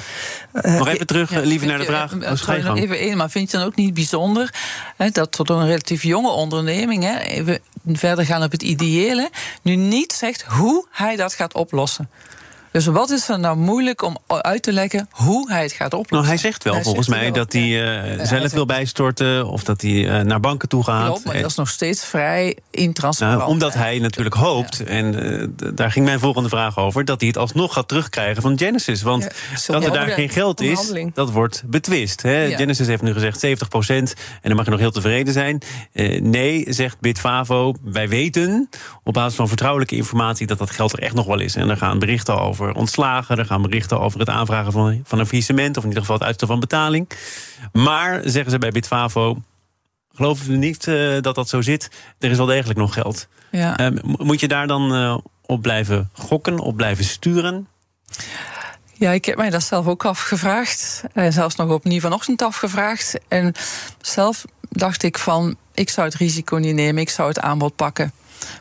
nog 0.52 0.88
even 0.88 1.06
terug, 1.06 1.30
ja, 1.30 1.40
liever 1.40 1.68
naar 1.68 1.78
de 1.78 1.84
vraag. 1.84 2.10
Je, 2.10 2.62
nog 2.62 2.76
even 2.76 2.98
één, 2.98 3.16
maar 3.16 3.30
vind 3.30 3.50
je 3.50 3.56
dan 3.56 3.66
ook 3.66 3.76
niet 3.76 3.94
bijzonder 3.94 4.54
hè, 4.96 5.10
dat 5.10 5.32
tot 5.32 5.50
een 5.50 5.66
relatief 5.66 6.02
jonge 6.02 6.30
onderneming, 6.30 7.02
hè, 7.02 7.18
even 7.18 7.58
verder 7.86 8.24
gaan 8.24 8.42
op 8.42 8.52
het 8.52 8.62
ideële, 8.62 9.30
nu 9.62 9.76
niet 9.76 10.12
zegt 10.12 10.42
hoe 10.42 10.86
hij 10.90 11.16
dat 11.16 11.34
gaat 11.34 11.54
oplossen? 11.54 12.10
Dus 12.72 12.86
wat 12.86 13.10
is 13.10 13.28
er 13.28 13.38
nou 13.38 13.56
moeilijk 13.56 14.02
om 14.02 14.18
uit 14.26 14.62
te 14.62 14.72
leggen 14.72 15.08
hoe 15.10 15.50
hij 15.50 15.62
het 15.62 15.72
gaat 15.72 15.92
oplossen? 15.92 16.16
Nou, 16.16 16.26
hij 16.26 16.36
zegt 16.36 16.64
wel 16.64 16.74
hij 16.74 16.82
volgens 16.82 17.06
zegt 17.06 17.18
mij 17.18 17.30
wel. 17.30 17.44
dat 17.44 17.52
hij 17.52 18.16
uh, 18.18 18.24
zelf 18.26 18.40
hij 18.40 18.48
wil 18.48 18.66
bijstorten 18.66 19.46
of 19.46 19.64
dat 19.64 19.80
hij 19.80 19.90
uh, 19.90 20.20
naar 20.20 20.40
banken 20.40 20.68
toe 20.68 20.84
gaat. 20.84 21.06
Klopt, 21.06 21.24
maar 21.24 21.40
dat 21.40 21.50
is 21.50 21.56
nog 21.56 21.68
steeds 21.68 22.04
vrij 22.04 22.56
intransparant. 22.70 23.38
Nou, 23.38 23.50
omdat 23.50 23.74
hij 23.74 23.98
natuurlijk 23.98 24.34
hoopt, 24.34 24.84
en 24.84 25.24
uh, 25.24 25.48
daar 25.74 25.92
ging 25.92 26.04
mijn 26.04 26.18
volgende 26.18 26.48
vraag 26.48 26.78
over, 26.78 27.04
dat 27.04 27.20
hij 27.20 27.28
het 27.28 27.38
alsnog 27.38 27.72
gaat 27.72 27.88
terugkrijgen 27.88 28.42
van 28.42 28.58
Genesis. 28.58 29.02
Want 29.02 29.22
ja, 29.22 29.72
dat 29.72 29.84
er 29.84 29.92
daar 29.92 30.08
geen 30.08 30.28
geld 30.28 30.60
is, 30.60 30.92
dat 31.14 31.30
wordt 31.30 31.62
betwist. 31.66 32.22
Hè? 32.22 32.56
Genesis 32.56 32.86
heeft 32.86 33.02
nu 33.02 33.12
gezegd 33.12 33.40
70 33.40 33.68
procent 33.68 34.14
en 34.16 34.40
dan 34.42 34.56
mag 34.56 34.64
je 34.64 34.70
nog 34.70 34.80
heel 34.80 34.90
tevreden 34.90 35.32
zijn. 35.32 35.62
Eh, 35.92 36.20
nee, 36.20 36.64
zegt 36.68 37.00
Bitfavo, 37.00 37.74
wij 37.82 38.08
weten 38.08 38.68
op 39.04 39.12
basis 39.12 39.34
van 39.34 39.48
vertrouwelijke 39.48 39.96
informatie 39.96 40.46
dat 40.46 40.58
dat 40.58 40.70
geld 40.70 40.92
er 40.92 41.02
echt 41.02 41.14
nog 41.14 41.26
wel 41.26 41.40
is. 41.40 41.56
En 41.56 41.68
er 41.68 41.76
gaan 41.76 41.98
berichten 41.98 42.40
over 42.40 42.67
ontslagen. 42.74 43.38
Er 43.38 43.44
gaan 43.44 43.62
berichten 43.62 44.00
over 44.00 44.20
het 44.20 44.28
aanvragen 44.28 44.72
van, 44.72 45.00
van 45.04 45.18
een 45.18 45.26
faillissement... 45.26 45.76
of 45.76 45.82
in 45.82 45.88
ieder 45.88 46.02
geval 46.02 46.16
het 46.18 46.26
uitstel 46.26 46.48
van 46.48 46.60
betaling. 46.60 47.10
Maar, 47.72 48.20
zeggen 48.24 48.50
ze 48.50 48.58
bij 48.58 48.70
Bitfavo... 48.70 49.42
geloven 50.14 50.50
we 50.50 50.56
niet 50.56 50.86
uh, 50.86 51.20
dat 51.20 51.34
dat 51.34 51.48
zo 51.48 51.60
zit. 51.60 51.90
Er 52.18 52.30
is 52.30 52.36
wel 52.36 52.46
degelijk 52.46 52.78
nog 52.78 52.94
geld. 52.94 53.28
Ja. 53.50 53.80
Uh, 53.80 53.98
moet 54.02 54.40
je 54.40 54.48
daar 54.48 54.66
dan 54.66 54.94
uh, 54.94 55.18
op 55.46 55.62
blijven 55.62 56.10
gokken, 56.12 56.58
op 56.58 56.76
blijven 56.76 57.04
sturen? 57.04 57.68
Ja, 58.92 59.10
ik 59.10 59.24
heb 59.24 59.36
mij 59.36 59.50
dat 59.50 59.62
zelf 59.62 59.86
ook 59.86 60.04
afgevraagd. 60.04 61.04
En 61.12 61.32
zelfs 61.32 61.56
nog 61.56 61.70
opnieuw 61.70 62.00
vanochtend 62.00 62.42
afgevraagd. 62.42 63.18
En 63.28 63.54
zelf 64.00 64.44
dacht 64.70 65.02
ik 65.02 65.18
van, 65.18 65.56
ik 65.74 65.90
zou 65.90 66.06
het 66.06 66.16
risico 66.16 66.56
niet 66.56 66.74
nemen. 66.74 67.02
Ik 67.02 67.10
zou 67.10 67.28
het 67.28 67.40
aanbod 67.40 67.76
pakken 67.76 68.12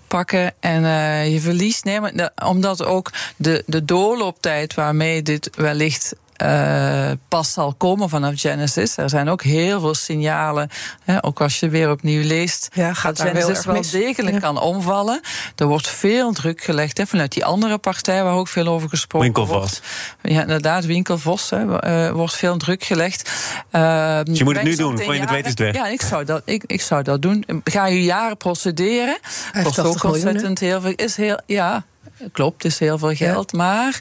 pakken 0.08 0.54
en 0.60 0.84
uh, 0.84 1.34
je 1.34 1.42
verliest. 1.42 1.84
Nee, 1.84 2.00
maar, 2.00 2.32
omdat 2.46 2.86
ook 2.86 3.12
de, 3.36 3.63
de 3.66 3.86
doorlooptijd 3.86 4.74
waarmee 4.74 5.22
dit 5.22 5.50
wellicht 5.56 6.16
uh, 6.43 7.12
pas 7.28 7.54
zal 7.54 7.73
komen 7.73 8.10
vanaf 8.10 8.39
Genesis. 8.39 8.97
Er 8.97 9.10
zijn 9.10 9.30
ook 9.30 9.41
heel 9.41 9.80
veel 9.80 9.95
signalen. 9.95 10.69
Hè, 11.04 11.23
ook 11.23 11.41
als 11.41 11.60
je 11.60 11.69
weer 11.69 11.91
opnieuw 11.91 12.23
leest. 12.23 12.69
Ja, 12.73 12.93
gaat 12.93 13.17
dat 13.17 13.28
Genesis 13.28 13.65
wel 13.65 13.82
degelijk 13.91 14.36
ja. 14.36 14.41
kan 14.41 14.60
omvallen. 14.60 15.21
Er 15.56 15.65
wordt 15.65 15.88
veel 15.88 16.34
druk 16.34 16.63
gelegd 16.63 16.97
hè, 16.97 17.08
vanuit 17.08 17.32
die 17.32 17.45
andere 17.45 17.78
partij 17.78 18.23
waar 18.23 18.34
ook 18.34 18.47
veel 18.47 18.67
over 18.67 18.89
gesproken 18.89 19.34
Winkelvos. 19.34 19.58
wordt. 19.58 19.82
Ja, 20.21 20.41
inderdaad, 20.41 20.86
Winkelvos. 20.86 21.50
Hè, 21.50 22.08
uh, 22.08 22.12
wordt 22.12 22.36
veel 22.36 22.58
druk 22.58 22.84
gelegd. 22.84 23.32
Uh, 23.71 24.19
dus 24.23 24.38
je 24.38 24.43
moet 24.43 24.56
het 24.56 24.63
nu 24.63 24.76
doen, 24.76 25.00
voor 25.02 25.13
je 25.13 25.19
het 25.19 25.30
weet 25.30 25.43
is 25.43 25.50
het 25.50 25.60
weg. 25.60 25.73
Ja, 25.73 25.88
ik 25.88 26.02
zou 26.02 26.26
dat, 26.26 26.41
ik, 26.45 26.63
ik 26.65 26.82
zou 26.82 27.04
dat 27.04 27.21
doen. 27.21 27.45
Ga 27.63 27.86
je 27.86 28.04
jaren 28.04 28.38
procederen. 28.38 29.17
Kost 29.63 29.80
ook 29.80 30.04
ontzettend 30.04 30.60
heel 30.60 30.82
veel. 30.82 30.93
Is 30.95 31.15
heel, 31.15 31.39
ja, 31.45 31.84
klopt, 32.32 32.65
is 32.65 32.80
heel 32.80 32.97
veel 32.97 33.15
geld. 33.15 33.52
Ja. 33.52 33.58
Maar 33.58 34.00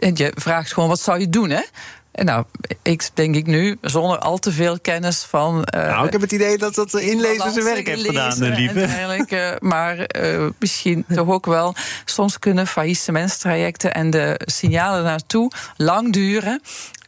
en 0.00 0.16
je 0.16 0.32
vraagt 0.34 0.72
gewoon, 0.72 0.88
wat 0.88 1.00
zou 1.00 1.18
je 1.20 1.28
doen, 1.28 1.50
hè? 1.50 1.62
En 2.10 2.24
nou, 2.24 2.44
ik 2.82 3.10
denk 3.14 3.34
ik 3.34 3.46
nu, 3.46 3.78
zonder 3.80 4.18
al 4.18 4.38
te 4.38 4.52
veel 4.52 4.80
kennis 4.80 5.22
van... 5.22 5.66
Uh, 5.74 5.86
nou, 5.86 6.06
ik 6.06 6.12
heb 6.12 6.20
het 6.20 6.32
idee 6.32 6.58
dat 6.58 6.74
dat 6.74 6.90
de 6.90 7.10
inlezer 7.10 7.50
zijn 7.50 7.64
werk 7.64 7.86
heeft 7.86 8.06
gedaan, 8.06 8.38
lieve. 8.38 8.88
Uh, 9.30 9.50
maar 9.58 10.16
uh, 10.20 10.48
misschien 10.58 11.04
toch 11.14 11.28
ook 11.28 11.46
wel... 11.46 11.74
soms 12.04 12.38
kunnen 12.38 12.66
faillissementstrajecten 12.66 13.94
en 13.94 14.10
de 14.10 14.40
signalen 14.44 15.04
naartoe 15.04 15.50
lang 15.76 16.12
duren... 16.12 16.62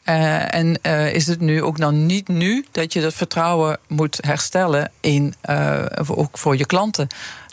Uh, 0.08 0.54
en 0.54 0.78
uh, 0.82 1.14
is 1.14 1.26
het 1.26 1.40
nu 1.40 1.62
ook 1.62 1.78
dan 1.78 2.06
niet 2.06 2.28
nu 2.28 2.66
dat 2.70 2.92
je 2.92 3.00
dat 3.00 3.14
vertrouwen 3.14 3.78
moet 3.88 4.18
herstellen 4.20 4.90
in, 5.00 5.34
uh, 5.50 5.84
ook 6.06 6.38
voor 6.38 6.56
je 6.56 6.66
klanten? 6.66 7.06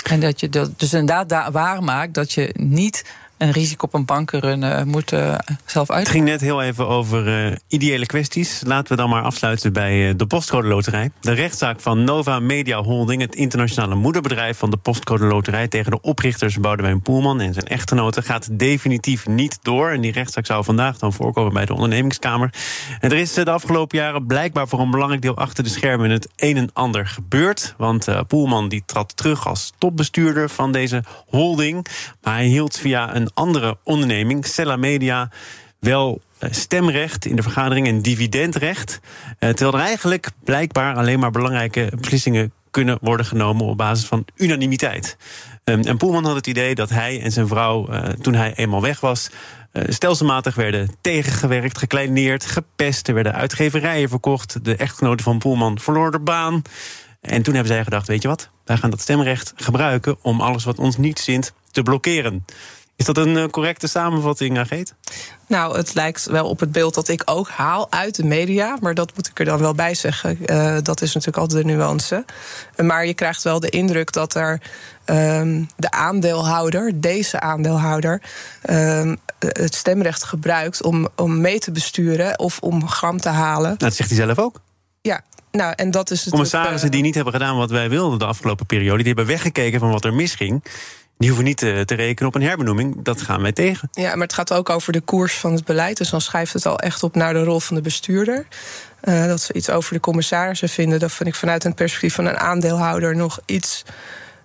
En 0.03 0.19
dat 0.19 0.39
je 0.39 0.49
dat 0.49 0.79
dus 0.79 0.93
inderdaad 0.93 1.51
waarmaakt 1.51 2.13
dat 2.13 2.31
je 2.31 2.49
niet 2.53 3.03
een 3.39 3.51
risico 3.51 3.85
op 3.85 3.93
een 3.93 4.05
bankenrun 4.05 4.61
uh, 4.61 4.83
moet 4.83 5.11
uh, 5.11 5.35
zelf 5.65 5.89
uit. 5.89 5.99
Het 5.99 6.09
ging 6.09 6.25
net 6.25 6.41
heel 6.41 6.61
even 6.61 6.87
over 6.87 7.47
uh, 7.47 7.55
ideële 7.67 8.05
kwesties. 8.05 8.61
Laten 8.65 8.91
we 8.95 9.01
dan 9.01 9.09
maar 9.09 9.23
afsluiten 9.23 9.73
bij 9.73 10.15
de 10.15 10.25
Postcode 10.25 10.67
Loterij. 10.67 11.11
De 11.21 11.31
rechtszaak 11.31 11.79
van 11.79 12.03
Nova 12.03 12.39
Media 12.39 12.81
Holding, 12.81 13.21
het 13.21 13.35
internationale 13.35 13.95
moederbedrijf 13.95 14.57
van 14.57 14.69
de 14.69 14.77
Postcode 14.77 15.25
Loterij, 15.25 15.67
tegen 15.67 15.91
de 15.91 16.01
oprichters 16.01 16.59
Boudewijn 16.59 17.01
Poelman 17.01 17.41
en 17.41 17.53
zijn 17.53 17.67
echtgenoten, 17.67 18.23
gaat 18.23 18.59
definitief 18.59 19.27
niet 19.27 19.59
door. 19.61 19.89
En 19.89 20.01
die 20.01 20.11
rechtszaak 20.11 20.45
zou 20.45 20.63
vandaag 20.63 20.97
dan 20.97 21.13
voorkomen 21.13 21.53
bij 21.53 21.65
de 21.65 21.73
ondernemingskamer. 21.73 22.53
En 22.99 23.11
er 23.11 23.17
is 23.17 23.33
de 23.33 23.51
afgelopen 23.51 23.97
jaren 23.97 24.25
blijkbaar 24.25 24.67
voor 24.67 24.79
een 24.79 24.91
belangrijk 24.91 25.21
deel 25.21 25.37
achter 25.37 25.63
de 25.63 25.69
schermen 25.69 26.09
het 26.09 26.29
een 26.35 26.57
en 26.57 26.69
ander 26.73 27.07
gebeurd. 27.07 27.73
Want 27.77 28.07
Poelman 28.27 28.69
die 28.69 28.83
trad 28.85 29.17
terug 29.17 29.47
als 29.47 29.73
topbestuurder 29.77 30.49
van 30.49 30.71
deze 30.71 31.03
holding. 31.27 31.85
Maar 32.21 32.33
hij 32.33 32.45
hield 32.45 32.77
via 32.77 33.15
een 33.15 33.28
andere 33.33 33.77
onderneming, 33.83 34.45
Stella 34.45 34.75
Media, 34.75 35.29
wel 35.79 36.21
stemrecht 36.39 37.25
in 37.25 37.35
de 37.35 37.41
vergadering 37.41 37.87
en 37.87 38.01
dividendrecht. 38.01 38.99
Terwijl 39.39 39.73
er 39.73 39.79
eigenlijk 39.79 40.29
blijkbaar 40.43 40.95
alleen 40.95 41.19
maar 41.19 41.31
belangrijke 41.31 41.91
beslissingen 41.99 42.53
kunnen 42.71 42.97
worden 43.01 43.25
genomen 43.25 43.65
op 43.65 43.77
basis 43.77 44.05
van 44.05 44.25
unanimiteit. 44.35 45.17
En 45.63 45.97
Poelman 45.97 46.25
had 46.25 46.35
het 46.35 46.47
idee 46.47 46.75
dat 46.75 46.89
hij 46.89 47.21
en 47.21 47.31
zijn 47.31 47.47
vrouw, 47.47 47.89
toen 48.21 48.33
hij 48.33 48.53
eenmaal 48.55 48.81
weg 48.81 48.99
was, 48.99 49.29
stelselmatig 49.73 50.55
werden 50.55 50.95
tegengewerkt, 51.01 51.77
gekleineerd, 51.77 52.45
gepest. 52.45 53.07
Er 53.07 53.13
werden 53.13 53.33
uitgeverijen 53.33 54.09
verkocht. 54.09 54.65
De 54.65 54.75
echtgenote 54.75 55.23
van 55.23 55.39
Poelman 55.39 55.79
verloor 55.79 56.11
de 56.11 56.19
baan. 56.19 56.61
En 57.21 57.41
toen 57.41 57.53
hebben 57.53 57.73
zij 57.73 57.83
gedacht: 57.83 58.07
weet 58.07 58.21
je 58.21 58.27
wat, 58.27 58.49
wij 58.65 58.77
gaan 58.77 58.89
dat 58.89 59.01
stemrecht 59.01 59.53
gebruiken 59.55 60.17
om 60.21 60.41
alles 60.41 60.63
wat 60.63 60.77
ons 60.77 60.97
niet 60.97 61.19
zint 61.19 61.53
te 61.71 61.83
blokkeren. 61.83 62.45
Is 62.99 63.05
dat 63.05 63.17
een 63.17 63.37
eh, 63.37 63.45
correcte 63.45 63.87
samenvatting, 63.87 64.57
Ageet? 64.57 64.93
Nou, 65.47 65.77
het 65.77 65.93
lijkt 65.93 66.25
wel 66.25 66.49
op 66.49 66.59
het 66.59 66.71
beeld 66.71 66.93
dat 66.93 67.07
ik 67.07 67.21
ook 67.25 67.49
haal 67.49 67.91
uit 67.91 68.15
de 68.15 68.25
media. 68.25 68.77
Maar 68.81 68.93
dat 68.93 69.15
moet 69.15 69.27
ik 69.27 69.39
er 69.39 69.45
dan 69.45 69.59
wel 69.59 69.73
bij 69.73 69.95
zeggen. 69.95 70.37
Uh, 70.45 70.77
dat 70.83 71.01
is 71.01 71.13
natuurlijk 71.13 71.37
altijd 71.37 71.65
de 71.65 71.73
nuance. 71.73 72.25
Maar 72.77 73.05
je 73.05 73.13
krijgt 73.13 73.43
wel 73.43 73.59
de 73.59 73.69
indruk 73.69 74.11
dat 74.11 74.35
er 74.35 74.61
um, 75.05 75.67
de 75.75 75.91
aandeelhouder, 75.91 77.01
deze 77.01 77.39
aandeelhouder, 77.39 78.21
um, 78.69 79.17
het 79.39 79.75
stemrecht 79.75 80.23
gebruikt 80.23 80.83
om, 80.83 81.07
om 81.15 81.41
mee 81.41 81.59
te 81.59 81.71
besturen 81.71 82.39
of 82.39 82.59
om 82.59 82.87
gram 82.87 83.19
te 83.19 83.29
halen. 83.29 83.67
Nou, 83.67 83.77
dat 83.77 83.95
zegt 83.95 84.09
hij 84.09 84.19
zelf 84.19 84.39
ook. 84.39 84.61
Ja, 85.01 85.21
nou, 85.51 85.73
en 85.75 85.91
dat 85.91 86.11
is 86.11 86.21
het. 86.23 86.29
Commissarissen 86.29 86.91
die 86.91 87.01
niet 87.01 87.15
hebben 87.15 87.33
gedaan 87.33 87.57
wat 87.57 87.69
wij 87.69 87.89
wilden 87.89 88.19
de 88.19 88.25
afgelopen 88.25 88.65
periode, 88.65 88.97
die 88.97 89.07
hebben 89.07 89.25
weggekeken 89.25 89.79
van 89.79 89.91
wat 89.91 90.05
er 90.05 90.13
misging 90.13 90.63
die 91.19 91.27
hoeven 91.27 91.45
niet 91.45 91.57
te, 91.57 91.83
te, 91.85 91.95
rekenen 91.95 92.29
op 92.29 92.35
een 92.35 92.47
herbenoeming. 92.47 93.03
Dat 93.03 93.21
gaan 93.21 93.41
wij 93.41 93.51
tegen. 93.51 93.89
Ja, 93.91 94.09
maar 94.09 94.27
het 94.27 94.33
gaat 94.33 94.53
ook 94.53 94.69
over 94.69 94.93
de 94.93 95.01
koers 95.01 95.33
van 95.33 95.53
het 95.53 95.65
beleid. 95.65 95.97
Dus 95.97 96.09
dan 96.09 96.21
schrijft 96.21 96.53
het 96.53 96.65
al 96.65 96.79
echt 96.79 97.03
op 97.03 97.15
naar 97.15 97.33
de 97.33 97.43
rol 97.43 97.59
van 97.59 97.75
de 97.75 97.81
bestuurder. 97.81 98.47
Uh, 99.03 99.25
dat 99.25 99.41
ze 99.41 99.53
iets 99.53 99.69
over 99.69 99.93
de 99.93 99.99
commissarissen 99.99 100.69
vinden. 100.69 100.99
Dat 100.99 101.11
vind 101.11 101.29
ik 101.29 101.35
vanuit 101.35 101.63
een 101.63 101.73
perspectief 101.73 102.13
van 102.13 102.25
een 102.25 102.37
aandeelhouder 102.37 103.15
nog 103.15 103.39
iets 103.45 103.83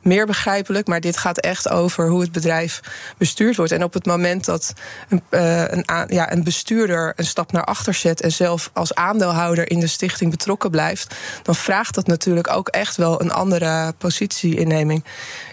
meer 0.05 0.27
begrijpelijk. 0.27 0.87
Maar 0.87 1.01
dit 1.01 1.17
gaat 1.17 1.39
echt 1.39 1.69
over 1.69 2.09
hoe 2.09 2.21
het 2.21 2.33
bedrijf 2.33 2.81
bestuurd 3.19 3.57
wordt. 3.57 3.73
En 3.73 3.83
op 3.83 3.93
het 3.93 4.07
moment 4.07 4.45
dat 4.45 4.73
een, 5.09 5.23
uh, 5.31 5.65
een, 5.67 5.85
ja, 6.09 6.33
een 6.33 6.45
bestuurder 6.45 7.13
een 7.17 7.25
stap 7.25 7.53
naar 7.53 7.65
achter 7.65 7.95
zet 7.95 8.21
en 8.21 8.33
zelf 8.33 8.71
als 8.73 8.95
aandeelhouder 8.95 9.71
in 9.71 9.81
de 9.81 9.87
stichting 9.87 10.31
betrokken 10.31 10.71
blijft, 10.71 11.15
dan 11.43 11.55
vraagt 11.55 11.95
dat 11.95 12.07
natuurlijk 12.07 12.51
ook 12.51 12.69
echt 12.69 12.97
wel 12.97 13.21
een 13.21 13.33
andere 13.33 13.95
positieinneming. 13.99 15.05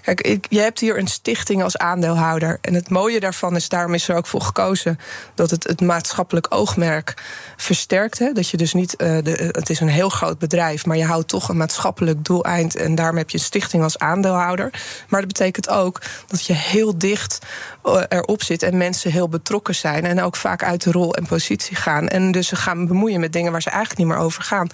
Kijk, 0.02 0.22
ik, 0.22 0.46
je 0.50 0.60
hebt 0.60 0.80
hier 0.80 0.98
een 0.98 1.08
stichting 1.08 1.64
als 1.64 1.78
aandeelhouder. 1.78 2.58
En 2.62 2.74
het 2.74 2.90
mooie 2.90 3.20
daarvan 3.20 3.56
is, 3.56 3.70
daarom 3.70 3.94
is 3.94 4.08
er 4.08 4.16
ook 4.16 4.28
voor 4.28 4.42
gekozen 4.42 5.00
dat 5.36 5.50
het 5.50 5.64
het 5.64 5.82
maatschappelijk 5.82 6.48
oogmerk 6.50 7.14
versterkt. 7.58 8.36
Dat 8.36 8.50
je 8.50 8.58
dus 8.58 8.74
niet, 8.74 8.94
uh, 8.98 9.18
de, 9.24 9.50
het 9.52 9.70
is 9.70 9.80
een 9.80 9.88
heel 9.88 10.10
groot 10.10 10.40
bedrijf, 10.40 10.86
maar 10.86 10.98
je 10.98 11.06
houdt 11.06 11.28
toch 11.28 11.50
een 11.50 11.58
maatschappelijk 11.58 12.26
doeleind. 12.26 12.76
En 12.76 12.96
daarom 12.96 13.18
heb 13.18 13.30
je 13.30 13.38
een 13.38 13.44
stichting 13.44 13.84
als 13.84 13.98
aandeelhouder. 13.98 14.41
Maar 15.10 15.20
dat 15.20 15.28
betekent 15.28 15.70
ook 15.70 16.02
dat 16.28 16.46
je 16.46 16.54
heel 16.54 16.98
dicht 16.98 17.40
eh, 17.84 18.02
erop 18.10 18.44
zit 18.44 18.64
en 18.64 18.78
mensen 18.78 19.12
heel 19.12 19.30
betrokken 19.30 19.76
zijn. 19.76 20.06
En 20.06 20.22
ook 20.22 20.36
vaak 20.36 20.64
uit 20.64 20.84
de 20.84 20.92
rol 20.92 21.16
en 21.16 21.26
positie 21.26 21.76
gaan. 21.76 22.08
En 22.08 22.32
dus 22.32 22.48
ze 22.48 22.56
gaan 22.56 22.88
bemoeien 22.88 23.20
met 23.20 23.34
dingen 23.34 23.52
waar 23.52 23.62
ze 23.62 23.70
eigenlijk 23.70 24.00
niet 24.00 24.08
meer 24.08 24.26
over 24.26 24.44
gaan. 24.44 24.70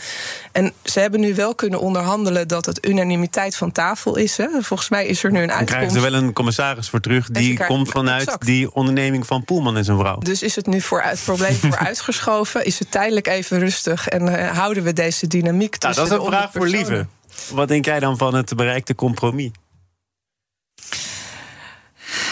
En 0.52 0.74
ze 0.84 1.00
hebben 1.00 1.20
nu 1.20 1.36
wel 1.36 1.56
kunnen 1.56 1.80
onderhandelen 1.80 2.48
dat 2.48 2.66
het 2.66 2.86
unanimiteit 2.88 3.56
van 3.56 3.72
tafel 3.72 4.16
is. 4.16 4.38
Hè. 4.38 4.48
Volgens 4.62 4.90
mij 4.90 5.06
is 5.06 5.24
er 5.24 5.32
nu 5.32 5.42
een 5.42 5.52
uitkomst. 5.52 5.72
Dan 5.72 5.78
krijgen 5.78 6.02
ze 6.02 6.12
wel 6.12 6.22
een 6.22 6.34
commissaris 6.34 6.90
voor 6.90 7.00
terug. 7.00 7.30
Die 7.30 7.66
komt 7.66 7.90
vanuit 7.90 8.38
die 8.40 8.74
onderneming 8.74 9.28
van 9.28 9.44
Poelman 9.44 9.78
en 9.78 9.86
zijn 9.86 9.98
vrouw. 9.98 10.18
Dus 10.18 10.44
is 10.44 10.56
het 10.56 10.68
nu 10.68 10.82
voor 10.82 11.02
het 11.02 11.22
probleem 11.24 11.56
voor 11.56 11.78
uitgeschoven? 11.88 12.66
Is 12.66 12.80
het 12.80 12.92
tijdelijk 12.92 13.28
even 13.28 13.60
rustig 13.60 14.08
en 14.08 14.28
uh, 14.28 14.48
houden 14.58 14.84
we 14.84 14.94
deze 14.94 15.28
dynamiek 15.28 15.82
nou, 15.82 15.94
tussen 15.94 16.10
Dat 16.10 16.20
is 16.20 16.26
een 16.26 16.32
vraag 16.32 16.52
voor 16.52 16.68
Lieve. 16.68 17.08
Wat 17.54 17.68
denk 17.68 17.86
jij 17.86 18.00
dan 18.00 18.18
van 18.18 18.34
het 18.34 18.56
bereikte 18.56 18.96
compromis? 18.96 19.52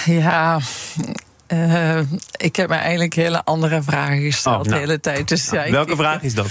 Ja, 0.05 0.59
uh, 1.47 1.99
ik 2.37 2.55
heb 2.55 2.69
me 2.69 2.75
eigenlijk 2.75 3.13
hele 3.13 3.43
andere 3.43 3.81
vragen 3.81 4.21
gesteld 4.21 4.55
oh, 4.55 4.63
nou, 4.63 4.73
de 4.73 4.79
hele 4.79 4.99
tijd. 4.99 5.27
Dus 5.27 5.49
nou, 5.49 5.65
ja, 5.65 5.71
welke 5.71 5.91
ik, 5.91 5.97
vraag 5.97 6.21
is 6.21 6.33
dat? 6.33 6.47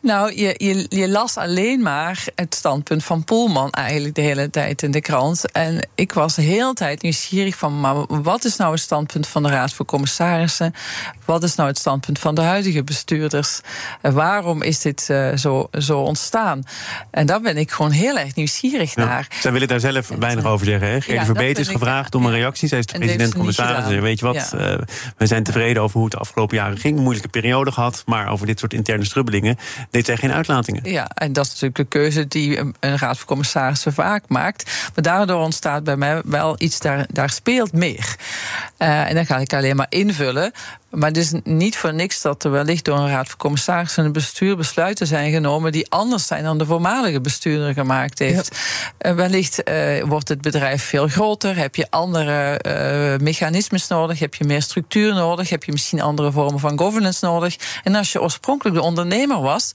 Nou, 0.00 0.34
je, 0.34 0.54
je, 0.56 0.86
je, 0.88 1.08
las 1.08 1.36
alleen 1.36 1.82
maar 1.82 2.24
het 2.34 2.54
standpunt 2.54 3.04
van 3.04 3.24
Poelman 3.24 3.70
eigenlijk 3.70 4.14
de 4.14 4.20
hele 4.20 4.50
tijd 4.50 4.82
in 4.82 4.90
de 4.90 5.00
krant. 5.00 5.52
En 5.52 5.88
ik 5.94 6.12
was 6.12 6.34
de 6.34 6.42
hele 6.42 6.72
tijd 6.72 7.02
nieuwsgierig 7.02 7.56
van, 7.56 7.80
maar 7.80 8.22
wat 8.22 8.44
is 8.44 8.56
nou 8.56 8.72
het 8.72 8.80
standpunt 8.80 9.26
van 9.26 9.42
de 9.42 9.48
Raad 9.48 9.72
voor 9.72 9.86
Commissarissen? 9.86 10.74
Wat 11.24 11.42
is 11.42 11.54
nou 11.54 11.68
het 11.68 11.78
standpunt 11.78 12.18
van 12.18 12.34
de 12.34 12.40
huidige 12.40 12.84
bestuurders? 12.84 13.60
En 14.00 14.12
waarom 14.12 14.62
is 14.62 14.80
dit 14.80 15.08
uh, 15.10 15.36
zo, 15.36 15.68
zo 15.78 16.00
ontstaan? 16.00 16.62
En 17.10 17.26
daar 17.26 17.40
ben 17.40 17.56
ik 17.56 17.70
gewoon 17.70 17.90
heel 17.90 18.18
erg 18.18 18.34
nieuwsgierig 18.34 18.94
ja, 18.94 19.04
naar. 19.04 19.28
Zij 19.40 19.52
willen 19.52 19.68
daar 19.68 19.80
zelf 19.80 20.08
weinig 20.08 20.44
over 20.44 20.66
zeggen. 20.66 20.88
Hè? 20.88 21.00
Gerdy 21.00 21.20
ja, 21.20 21.24
Verbeet 21.24 21.58
is 21.58 21.68
gevraagd 21.68 22.14
om 22.14 22.26
een 22.26 22.32
reactie. 22.32 22.68
Zij 22.68 22.78
is 22.78 22.86
de 22.86 22.98
president-commissaris. 22.98 24.00
Weet 24.00 24.18
je 24.18 24.24
wat? 24.24 24.35
Ja. 24.50 24.72
Uh, 24.72 24.78
we 25.16 25.26
zijn 25.26 25.42
tevreden 25.42 25.82
over 25.82 25.94
hoe 25.96 26.04
het 26.04 26.12
de 26.12 26.20
afgelopen 26.20 26.56
jaren 26.56 26.78
ging. 26.78 26.96
Een 26.96 27.02
moeilijke 27.02 27.28
periode 27.28 27.72
gehad. 27.72 28.02
Maar 28.06 28.28
over 28.28 28.46
dit 28.46 28.58
soort 28.58 28.74
interne 28.74 29.04
strubbelingen 29.04 29.56
deed 29.90 30.06
zij 30.06 30.16
geen 30.16 30.32
uitlatingen. 30.32 30.90
Ja, 30.90 31.08
en 31.14 31.32
dat 31.32 31.44
is 31.44 31.50
natuurlijk 31.50 31.76
de 31.76 31.98
keuze 31.98 32.28
die 32.28 32.58
een 32.58 32.74
raad 32.80 33.16
van 33.16 33.26
commissarissen 33.26 33.92
vaak 33.92 34.24
maakt. 34.28 34.90
Maar 34.94 35.04
daardoor 35.04 35.40
ontstaat 35.40 35.84
bij 35.84 35.96
mij 35.96 36.22
wel 36.24 36.54
iets, 36.58 36.78
daar, 36.78 37.06
daar 37.12 37.30
speelt 37.30 37.72
meer. 37.72 38.16
Uh, 38.78 39.08
en 39.08 39.14
dan 39.14 39.26
ga 39.26 39.38
ik 39.38 39.52
alleen 39.52 39.76
maar 39.76 39.86
invullen. 39.88 40.52
Maar 40.96 41.08
het 41.08 41.16
is 41.16 41.32
niet 41.44 41.76
voor 41.76 41.94
niks 41.94 42.22
dat 42.22 42.44
er 42.44 42.50
wellicht 42.50 42.84
door 42.84 42.98
een 42.98 43.08
raad 43.08 43.28
van 43.28 43.38
commissarissen 43.38 43.98
en 43.98 44.06
een 44.06 44.12
bestuur 44.12 44.56
besluiten 44.56 45.06
zijn 45.06 45.32
genomen 45.32 45.72
die 45.72 45.90
anders 45.90 46.26
zijn 46.26 46.44
dan 46.44 46.58
de 46.58 46.66
voormalige 46.66 47.20
bestuurder 47.20 47.72
gemaakt 47.72 48.18
heeft. 48.18 48.56
Ja. 48.98 49.10
Uh, 49.10 49.16
wellicht 49.16 49.68
uh, 49.68 50.02
wordt 50.04 50.28
het 50.28 50.40
bedrijf 50.40 50.82
veel 50.82 51.08
groter, 51.08 51.56
heb 51.56 51.74
je 51.74 51.86
andere 51.90 52.60
uh, 52.66 53.24
mechanismes 53.24 53.88
nodig, 53.88 54.18
heb 54.18 54.34
je 54.34 54.44
meer 54.44 54.62
structuur 54.62 55.14
nodig, 55.14 55.48
heb 55.50 55.64
je 55.64 55.72
misschien 55.72 56.00
andere 56.00 56.32
vormen 56.32 56.60
van 56.60 56.78
governance 56.78 57.24
nodig. 57.24 57.56
En 57.82 57.94
als 57.94 58.12
je 58.12 58.22
oorspronkelijk 58.22 58.76
de 58.76 58.82
ondernemer 58.82 59.40
was, 59.40 59.72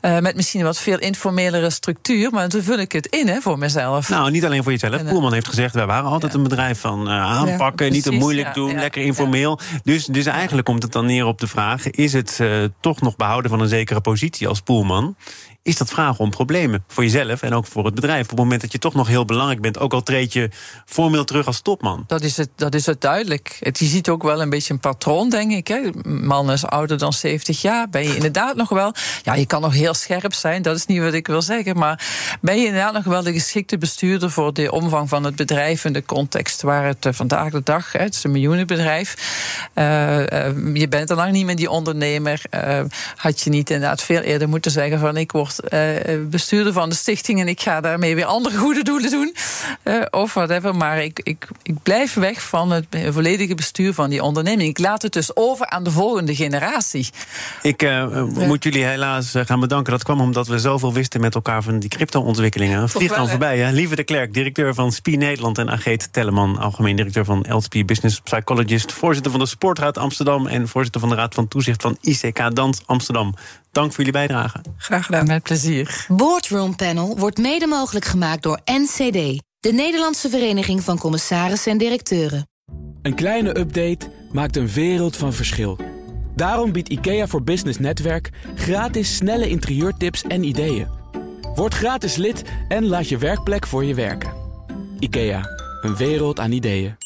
met 0.00 0.36
misschien 0.36 0.60
een 0.60 0.66
wat 0.66 0.78
veel 0.78 0.98
informelere 0.98 1.70
structuur, 1.70 2.30
maar 2.30 2.48
dan 2.48 2.62
vul 2.62 2.78
ik 2.78 2.92
het 2.92 3.06
in 3.06 3.28
hè, 3.28 3.40
voor 3.40 3.58
mezelf. 3.58 4.08
Nou, 4.08 4.30
niet 4.30 4.44
alleen 4.44 4.62
voor 4.62 4.72
jezelf. 4.72 4.94
En, 4.94 5.06
Poelman 5.06 5.32
heeft 5.32 5.48
gezegd, 5.48 5.74
wij 5.74 5.86
waren 5.86 6.10
altijd 6.10 6.32
ja. 6.32 6.38
een 6.38 6.44
bedrijf 6.44 6.80
van 6.80 7.08
aanpakken, 7.08 7.86
ja, 7.86 7.92
niet 7.92 8.02
te 8.02 8.10
moeilijk 8.10 8.54
doen, 8.54 8.74
lekker 8.74 9.02
informeel. 9.02 9.58
Dus, 9.82 10.04
dus 10.04 10.26
eigenlijk 10.26 10.63
komt 10.64 10.82
het 10.82 10.92
dan 10.92 11.06
neer 11.06 11.26
op 11.26 11.38
de 11.38 11.46
vraag: 11.46 11.90
is 11.90 12.12
het 12.12 12.38
uh, 12.40 12.64
toch 12.80 13.00
nog 13.00 13.16
behouden 13.16 13.50
van 13.50 13.60
een 13.60 13.68
zekere 13.68 14.00
positie 14.00 14.48
als 14.48 14.60
poelman? 14.60 15.16
Is 15.64 15.76
dat 15.76 15.90
vragen 15.90 16.18
om 16.18 16.30
problemen 16.30 16.84
voor 16.88 17.02
jezelf 17.02 17.42
en 17.42 17.54
ook 17.54 17.66
voor 17.66 17.84
het 17.84 17.94
bedrijf. 17.94 18.22
Op 18.22 18.28
het 18.28 18.38
moment 18.38 18.60
dat 18.60 18.72
je 18.72 18.78
toch 18.78 18.94
nog 18.94 19.08
heel 19.08 19.24
belangrijk 19.24 19.60
bent, 19.60 19.78
ook 19.78 19.92
al 19.92 20.02
treed 20.02 20.32
je 20.32 20.50
formeel 20.86 21.24
terug 21.24 21.46
als 21.46 21.60
topman. 21.60 22.04
Dat 22.06 22.22
is 22.22 22.36
het, 22.36 22.48
dat 22.56 22.74
is 22.74 22.86
het 22.86 23.00
duidelijk. 23.00 23.56
Het, 23.60 23.78
je 23.78 23.84
ziet 23.84 24.08
ook 24.08 24.22
wel 24.22 24.42
een 24.42 24.50
beetje 24.50 24.72
een 24.72 24.80
patroon, 24.80 25.30
denk 25.30 25.52
ik. 25.52 25.68
Hè. 25.68 25.80
Man 26.08 26.52
is 26.52 26.66
ouder 26.66 26.98
dan 26.98 27.12
70 27.12 27.62
jaar. 27.62 27.88
Ben 27.88 28.02
je 28.02 28.14
inderdaad 28.14 28.56
nog 28.56 28.68
wel. 28.68 28.94
Ja, 29.22 29.34
je 29.34 29.46
kan 29.46 29.60
nog 29.60 29.72
heel 29.72 29.94
scherp 29.94 30.34
zijn, 30.34 30.62
dat 30.62 30.76
is 30.76 30.86
niet 30.86 31.00
wat 31.00 31.12
ik 31.12 31.26
wil 31.26 31.42
zeggen. 31.42 31.76
Maar 31.78 32.06
ben 32.40 32.58
je 32.58 32.66
inderdaad 32.66 32.92
nog 32.92 33.04
wel 33.04 33.22
de 33.22 33.32
geschikte 33.32 33.78
bestuurder 33.78 34.30
voor 34.30 34.52
de 34.52 34.72
omvang 34.72 35.08
van 35.08 35.24
het 35.24 35.36
bedrijf 35.36 35.84
en 35.84 35.92
de 35.92 36.04
context 36.04 36.62
waar 36.62 36.86
het 36.86 37.06
uh, 37.06 37.12
vandaag 37.12 37.50
de 37.50 37.62
dag, 37.62 37.92
hè, 37.92 38.02
het 38.02 38.14
is 38.14 38.24
een 38.24 38.30
miljoenenbedrijf. 38.30 39.16
Uh, 39.74 40.18
uh, 40.18 40.26
je 40.74 40.88
bent 40.88 41.10
al 41.10 41.16
lang 41.16 41.32
niet 41.32 41.46
meer 41.46 41.56
die 41.56 41.70
ondernemer. 41.70 42.42
had 43.16 43.40
je 43.40 43.50
niet 43.50 43.70
inderdaad 43.70 44.02
veel 44.02 44.20
eerder 44.20 44.48
moeten 44.48 44.70
zeggen 44.70 44.98
van 44.98 45.16
ik 45.16 45.32
word 45.32 45.53
uh, 45.72 46.28
bestuurder 46.30 46.72
van 46.72 46.88
de 46.88 46.94
stichting 46.94 47.40
en 47.40 47.48
ik 47.48 47.60
ga 47.60 47.80
daarmee 47.80 48.14
weer 48.14 48.24
andere 48.24 48.56
goede 48.56 48.82
doelen 48.82 49.10
doen. 49.10 49.34
Uh, 49.84 50.02
of 50.10 50.34
whatever. 50.34 50.74
Maar 50.74 51.02
ik, 51.02 51.20
ik, 51.22 51.48
ik 51.62 51.74
blijf 51.82 52.14
weg 52.14 52.42
van 52.42 52.70
het 52.70 52.86
volledige 53.08 53.54
bestuur 53.54 53.94
van 53.94 54.10
die 54.10 54.22
onderneming. 54.22 54.68
Ik 54.68 54.78
laat 54.78 55.02
het 55.02 55.12
dus 55.12 55.36
over 55.36 55.66
aan 55.66 55.84
de 55.84 55.90
volgende 55.90 56.34
generatie. 56.34 57.08
Ik 57.62 57.82
uh, 57.82 58.22
moet 58.24 58.64
jullie 58.64 58.84
helaas 58.84 59.32
gaan 59.36 59.60
bedanken. 59.60 59.92
Dat 59.92 60.02
kwam 60.02 60.20
omdat 60.20 60.46
we 60.46 60.58
zoveel 60.58 60.92
wisten 60.92 61.20
met 61.20 61.34
elkaar 61.34 61.62
van 61.62 61.78
die 61.78 61.88
crypto-ontwikkelingen. 61.88 62.88
Vliegt 62.88 63.14
dan 63.14 63.28
voorbij. 63.28 63.58
Hè? 63.58 63.72
Lieve 63.72 63.96
de 63.96 64.04
Klerk, 64.04 64.34
directeur 64.34 64.74
van 64.74 64.92
SPI 64.92 65.16
Nederland. 65.16 65.58
En 65.58 65.70
Ageet 65.70 66.12
Telleman, 66.12 66.58
algemeen 66.58 66.96
directeur 66.96 67.24
van 67.24 67.46
LSP 67.48 67.82
Business 67.86 68.20
Psychologist. 68.20 68.92
Voorzitter 68.92 69.30
van 69.30 69.40
de 69.40 69.46
Sportraad 69.46 69.98
Amsterdam. 69.98 70.46
En 70.46 70.68
voorzitter 70.68 71.00
van 71.00 71.10
de 71.10 71.14
Raad 71.14 71.34
van 71.34 71.48
Toezicht 71.48 71.82
van 71.82 71.96
ICK 72.00 72.54
Dans 72.54 72.82
Amsterdam. 72.86 73.34
Dank 73.74 73.92
voor 73.92 74.04
jullie 74.04 74.12
bijdrage. 74.12 74.60
Graag 74.76 75.04
gedaan. 75.04 75.26
Met 75.26 75.42
plezier. 75.42 76.06
Boardroom 76.08 76.76
Panel 76.76 77.18
wordt 77.18 77.38
mede 77.38 77.66
mogelijk 77.66 78.04
gemaakt 78.04 78.42
door 78.42 78.60
NCD, 78.64 79.42
de 79.60 79.72
Nederlandse 79.72 80.28
Vereniging 80.28 80.82
van 80.82 80.98
Commissarissen 80.98 81.72
en 81.72 81.78
Directeuren. 81.78 82.46
Een 83.02 83.14
kleine 83.14 83.58
update 83.58 84.10
maakt 84.32 84.56
een 84.56 84.68
wereld 84.68 85.16
van 85.16 85.32
verschil. 85.32 85.78
Daarom 86.36 86.72
biedt 86.72 86.88
IKEA 86.88 87.26
voor 87.26 87.42
Business 87.42 87.78
Netwerk 87.78 88.30
gratis 88.54 89.16
snelle 89.16 89.48
interieurtips 89.48 90.22
en 90.22 90.44
ideeën. 90.44 90.88
Word 91.54 91.74
gratis 91.74 92.16
lid 92.16 92.42
en 92.68 92.86
laat 92.86 93.08
je 93.08 93.18
werkplek 93.18 93.66
voor 93.66 93.84
je 93.84 93.94
werken. 93.94 94.32
IKEA, 94.98 95.48
een 95.82 95.96
wereld 95.96 96.40
aan 96.40 96.52
ideeën. 96.52 97.03